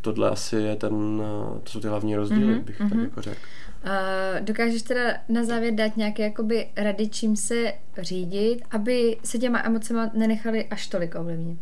tohle 0.00 0.30
asi 0.30 0.56
je 0.56 0.76
ten, 0.76 1.22
to 1.64 1.70
jsou 1.70 1.80
ty 1.80 1.88
hlavní 1.88 2.16
rozdíly, 2.16 2.54
mm-hmm, 2.54 2.64
bych 2.64 2.80
mm-hmm. 2.80 2.88
tak 2.88 2.94
mhm. 2.94 3.04
jako 3.04 3.22
řekl. 3.22 3.40
Uh, 3.86 4.40
dokážeš 4.40 4.82
teda 4.82 5.00
na 5.28 5.44
závěr 5.44 5.74
dát 5.74 5.96
nějaké 5.96 6.22
jakoby 6.22 6.66
rady, 6.76 7.08
čím 7.08 7.36
se 7.36 7.72
řídit, 7.98 8.62
aby 8.70 9.16
se 9.24 9.38
těma 9.38 9.62
emocema 9.64 10.10
nenechali 10.14 10.64
až 10.64 10.86
tolik 10.86 11.14
ovlivnit? 11.14 11.58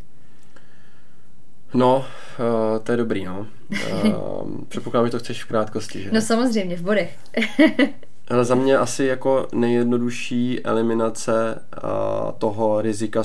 No, 1.75 1.97
uh, 1.97 2.05
to 2.83 2.93
je 2.93 2.97
dobrý, 2.97 3.25
no. 3.25 3.47
Uh, 4.05 4.65
předpokládám, 4.69 5.07
že 5.07 5.11
to 5.11 5.19
chceš 5.19 5.45
v 5.45 5.49
krátkosti, 5.49 6.03
že? 6.03 6.11
No 6.13 6.21
samozřejmě, 6.21 6.77
v 6.77 6.83
bodech. 6.83 7.19
Ale 8.29 8.45
za 8.45 8.55
mě 8.55 8.79
asi 8.79 9.05
jako 9.05 9.49
nejjednodušší 9.55 10.65
eliminace 10.65 11.63
uh, 11.85 11.91
toho 12.39 12.83
rizika 12.83 13.23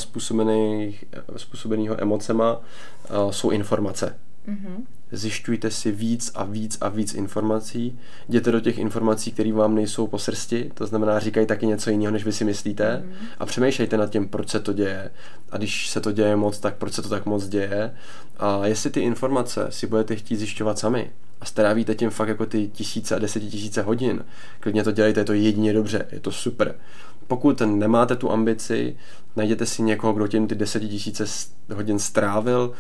způsobeného 1.38 2.02
emocema 2.02 2.58
uh, 2.58 3.32
jsou 3.32 3.50
informace. 3.50 4.16
Mm-hmm 4.48 4.99
zjišťujte 5.12 5.72
si 5.72 5.92
víc 5.92 6.32
a 6.36 6.44
víc 6.44 6.78
a 6.82 6.90
víc 6.90 7.14
informací, 7.14 8.00
jděte 8.30 8.52
do 8.52 8.60
těch 8.60 8.78
informací, 8.78 9.32
které 9.32 9.54
vám 9.54 9.76
nejsou 9.76 10.08
po 10.08 10.20
srsti, 10.20 10.72
to 10.74 10.88
znamená 10.88 11.20
říkají 11.20 11.48
taky 11.48 11.68
něco 11.68 11.90
jiného, 11.90 12.12
než 12.12 12.26
vy 12.26 12.32
si 12.32 12.46
myslíte 12.46 13.04
mm. 13.06 13.14
a 13.40 13.46
přemýšlejte 13.46 13.98
nad 13.98 14.10
tím, 14.10 14.28
proč 14.28 14.50
se 14.50 14.60
to 14.60 14.74
děje 14.74 15.12
a 15.52 15.58
když 15.58 15.90
se 15.90 16.02
to 16.02 16.12
děje 16.12 16.36
moc, 16.36 16.60
tak 16.60 16.76
proč 16.76 16.94
se 16.94 17.02
to 17.02 17.10
tak 17.10 17.26
moc 17.26 17.48
děje 17.48 17.94
a 18.40 18.68
jestli 18.68 18.90
ty 18.90 19.00
informace 19.00 19.68
si 19.70 19.88
budete 19.88 20.16
chtít 20.16 20.36
zjišťovat 20.36 20.80
sami 20.80 21.12
a 21.42 21.46
strávíte 21.46 21.96
tím 21.96 22.10
fakt 22.10 22.28
jako 22.28 22.46
ty 22.46 22.68
tisíce 22.68 23.16
a 23.16 23.20
desetitisíce 23.20 23.82
hodin, 23.82 24.26
klidně 24.60 24.84
to 24.84 24.92
dělejte, 24.92 25.20
je 25.20 25.26
to 25.26 25.34
jedině 25.34 25.74
dobře, 25.74 26.06
je 26.12 26.20
to 26.20 26.32
super. 26.32 26.76
Pokud 27.28 27.62
nemáte 27.62 28.16
tu 28.16 28.32
ambici, 28.32 28.96
najděte 29.36 29.66
si 29.66 29.82
někoho, 29.82 30.14
kdo 30.14 30.28
tím 30.28 30.48
ty 30.48 30.56
desetitisíce 30.56 31.26
hodin 31.76 32.00
strávil, 32.00 32.72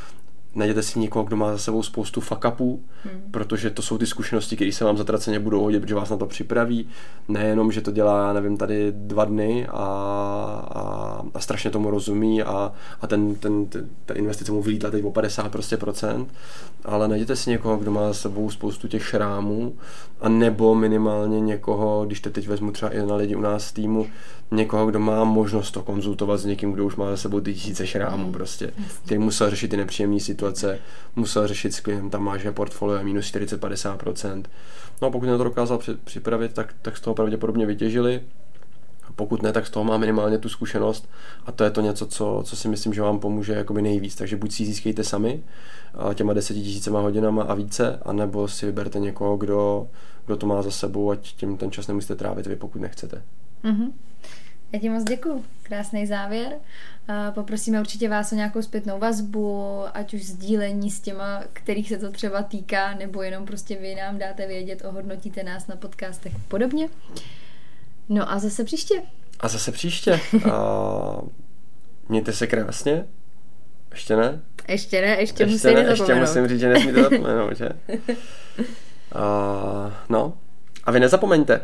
najděte 0.56 0.84
si 0.84 1.00
někoho, 1.00 1.26
kdo 1.26 1.36
má 1.36 1.52
za 1.52 1.58
sebou 1.58 1.84
spoustu 1.84 2.22
fuck 2.22 2.46
upů, 2.48 2.84
hmm. 3.04 3.22
protože 3.32 3.70
to 3.70 3.82
jsou 3.82 3.98
ty 3.98 4.06
zkušenosti, 4.06 4.56
které 4.56 4.72
se 4.72 4.86
vám 4.86 4.98
zatraceně 4.98 5.40
budou 5.40 5.62
hodit, 5.62 5.80
protože 5.80 5.96
vás 5.96 6.10
na 6.10 6.18
to 6.18 6.26
připraví. 6.26 6.90
Nejenom, 7.28 7.72
že 7.72 7.82
to 7.82 7.92
dělá, 7.92 8.34
nevím, 8.34 8.58
tady 8.58 8.92
dva 8.92 9.26
dny 9.26 9.68
a, 9.68 9.74
a, 9.74 11.24
a 11.34 11.40
strašně 11.40 11.72
tomu 11.72 11.90
rozumí 11.92 12.44
a, 12.44 12.72
a 13.02 13.08
ten, 13.08 13.36
ten, 13.36 13.66
ten, 13.66 13.90
ta 14.06 14.14
investice 14.14 14.52
mu 14.52 14.62
vylítla 14.62 14.92
teď 14.92 15.04
o 15.04 15.12
50 15.12 15.52
prostě 15.52 15.78
procent, 15.78 16.34
ale 16.86 17.08
najděte 17.08 17.36
si 17.36 17.50
někoho, 17.50 17.78
kdo 17.78 17.92
má 17.92 18.08
za 18.08 18.14
sebou 18.14 18.50
spoustu 18.50 18.88
těch 18.88 19.06
šrámů 19.06 19.74
a 20.22 20.30
nebo 20.30 20.76
minimálně 20.76 21.40
někoho, 21.40 22.06
když 22.06 22.20
te 22.20 22.30
teď 22.30 22.48
vezmu 22.48 22.72
třeba 22.72 22.92
i 22.92 23.06
na 23.06 23.16
lidi 23.16 23.36
u 23.36 23.42
nás 23.42 23.66
z 23.66 23.74
týmu, 23.74 24.08
někoho, 24.52 24.86
kdo 24.86 25.00
má 25.00 25.24
možnost 25.24 25.72
to 25.72 25.84
konzultovat 25.84 26.40
s 26.40 26.46
někým, 26.46 26.72
kdo 26.72 26.86
už 26.86 26.96
má 26.96 27.10
za 27.10 27.18
sebou 27.18 27.40
ty 27.40 27.54
tisíce 27.54 27.88
šrámů 27.88 28.26
mm. 28.26 28.32
prostě, 28.32 28.72
který 29.06 29.20
musel 29.20 29.50
řešit 29.50 29.68
ty 29.68 29.78
nepříjemné 29.78 30.20
situace, 30.20 30.80
musel 31.16 31.48
řešit 31.48 31.74
s 31.74 31.80
klientama, 31.80 32.38
že 32.38 32.52
portfolio 32.52 32.98
je 32.98 33.04
minus 33.04 33.26
40-50%. 33.26 34.44
No 35.02 35.08
a 35.08 35.12
pokud 35.12 35.26
na 35.26 35.38
to 35.38 35.44
dokázal 35.44 35.80
připravit, 36.04 36.54
tak, 36.54 36.74
tak 36.82 36.98
z 36.98 37.02
toho 37.02 37.16
pravděpodobně 37.16 37.66
vytěžili. 37.66 38.22
Pokud 39.16 39.42
ne, 39.42 39.52
tak 39.52 39.68
z 39.68 39.70
toho 39.70 39.84
má 39.84 39.98
minimálně 39.98 40.38
tu 40.38 40.50
zkušenost 40.50 41.10
a 41.46 41.52
to 41.52 41.64
je 41.64 41.72
to 41.72 41.82
něco, 41.82 42.06
co, 42.06 42.42
co 42.46 42.56
si 42.56 42.68
myslím, 42.68 42.94
že 42.94 43.02
vám 43.02 43.20
pomůže 43.20 43.54
jakoby 43.54 43.82
nejvíc. 43.82 44.16
Takže 44.16 44.38
buď 44.38 44.52
si 44.52 44.66
získejte 44.66 45.04
sami 45.04 45.44
těma 46.14 46.34
deseti 46.34 46.62
tisícema 46.62 47.00
hodinama 47.00 47.44
a 47.44 47.54
více, 47.54 48.00
anebo 48.06 48.48
si 48.48 48.66
vyberte 48.66 49.00
někoho, 49.00 49.38
kdo, 49.38 49.88
kdo 50.26 50.38
to 50.38 50.48
má 50.48 50.62
za 50.62 50.72
sebou, 50.72 51.12
ať 51.12 51.34
tím 51.34 51.58
ten 51.58 51.72
čas 51.72 51.88
nemusíte 51.88 52.16
trávit 52.16 52.48
vy, 52.48 52.56
pokud 52.56 52.82
nechcete. 52.82 53.22
Mm-hmm. 53.64 53.92
Já 54.74 54.80
ti 54.80 54.90
moc 54.90 55.04
děkuji. 55.04 55.46
Krásný 55.64 56.08
závěr. 56.08 56.52
Poprosíme 57.34 57.80
určitě 57.80 58.10
vás 58.10 58.32
o 58.32 58.36
nějakou 58.36 58.62
zpětnou 58.62 59.00
vazbu, 59.00 59.84
ať 59.94 60.14
už 60.14 60.26
sdílení 60.26 60.92
s 60.92 61.00
těma, 61.00 61.44
kterých 61.54 61.90
se 61.90 61.98
to 61.98 62.12
třeba 62.12 62.44
týká, 62.44 62.94
nebo 62.94 63.22
jenom 63.22 63.46
prostě 63.46 63.76
vy 63.76 63.96
nám 63.96 64.18
dáte 64.18 64.48
vědět, 64.48 64.86
ohodnotíte 64.86 65.44
nás 65.44 65.68
na 65.68 65.76
podcastech 65.76 66.36
a 66.36 66.40
podobně. 66.48 66.90
No 68.10 68.32
a 68.32 68.40
zase 68.40 68.64
příště. 68.64 69.02
A 69.40 69.48
zase 69.48 69.72
příště. 69.72 70.20
A 70.52 71.22
mějte 72.10 72.34
se 72.34 72.48
krásně. 72.48 73.06
Ještě 73.92 74.16
ne? 74.16 74.42
Ještě 74.68 75.02
ne, 75.02 75.08
ještě, 75.08 75.44
ještě 75.44 75.46
musím 75.46 75.74
ne, 75.74 75.90
ještě 75.90 76.16
musím 76.16 76.48
říct, 76.48 76.60
že 76.60 76.70
nesmíte 76.70 77.04
zapomenout, 77.04 77.58
že? 77.58 77.70
A, 79.16 80.04
no. 80.10 80.34
A 80.84 80.92
vy 80.92 81.00
nezapomeňte, 81.00 81.62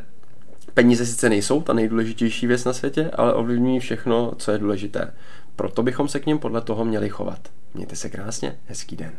peníze 0.76 1.06
sice 1.06 1.30
nejsou 1.30 1.62
ta 1.62 1.74
nejdůležitější 1.74 2.48
věc 2.48 2.66
na 2.66 2.74
světě, 2.74 3.12
ale 3.14 3.34
ovlivňují 3.34 3.80
všechno, 3.80 4.34
co 4.38 4.52
je 4.52 4.58
důležité. 4.58 5.14
Proto 5.56 5.84
bychom 5.84 6.08
se 6.08 6.20
k 6.20 6.26
ním 6.26 6.40
podle 6.40 6.62
toho 6.62 6.86
měli 6.86 7.10
chovat. 7.10 7.40
Mějte 7.74 7.96
se 7.96 8.10
krásně, 8.10 8.56
hezký 8.66 8.96
den. 8.96 9.12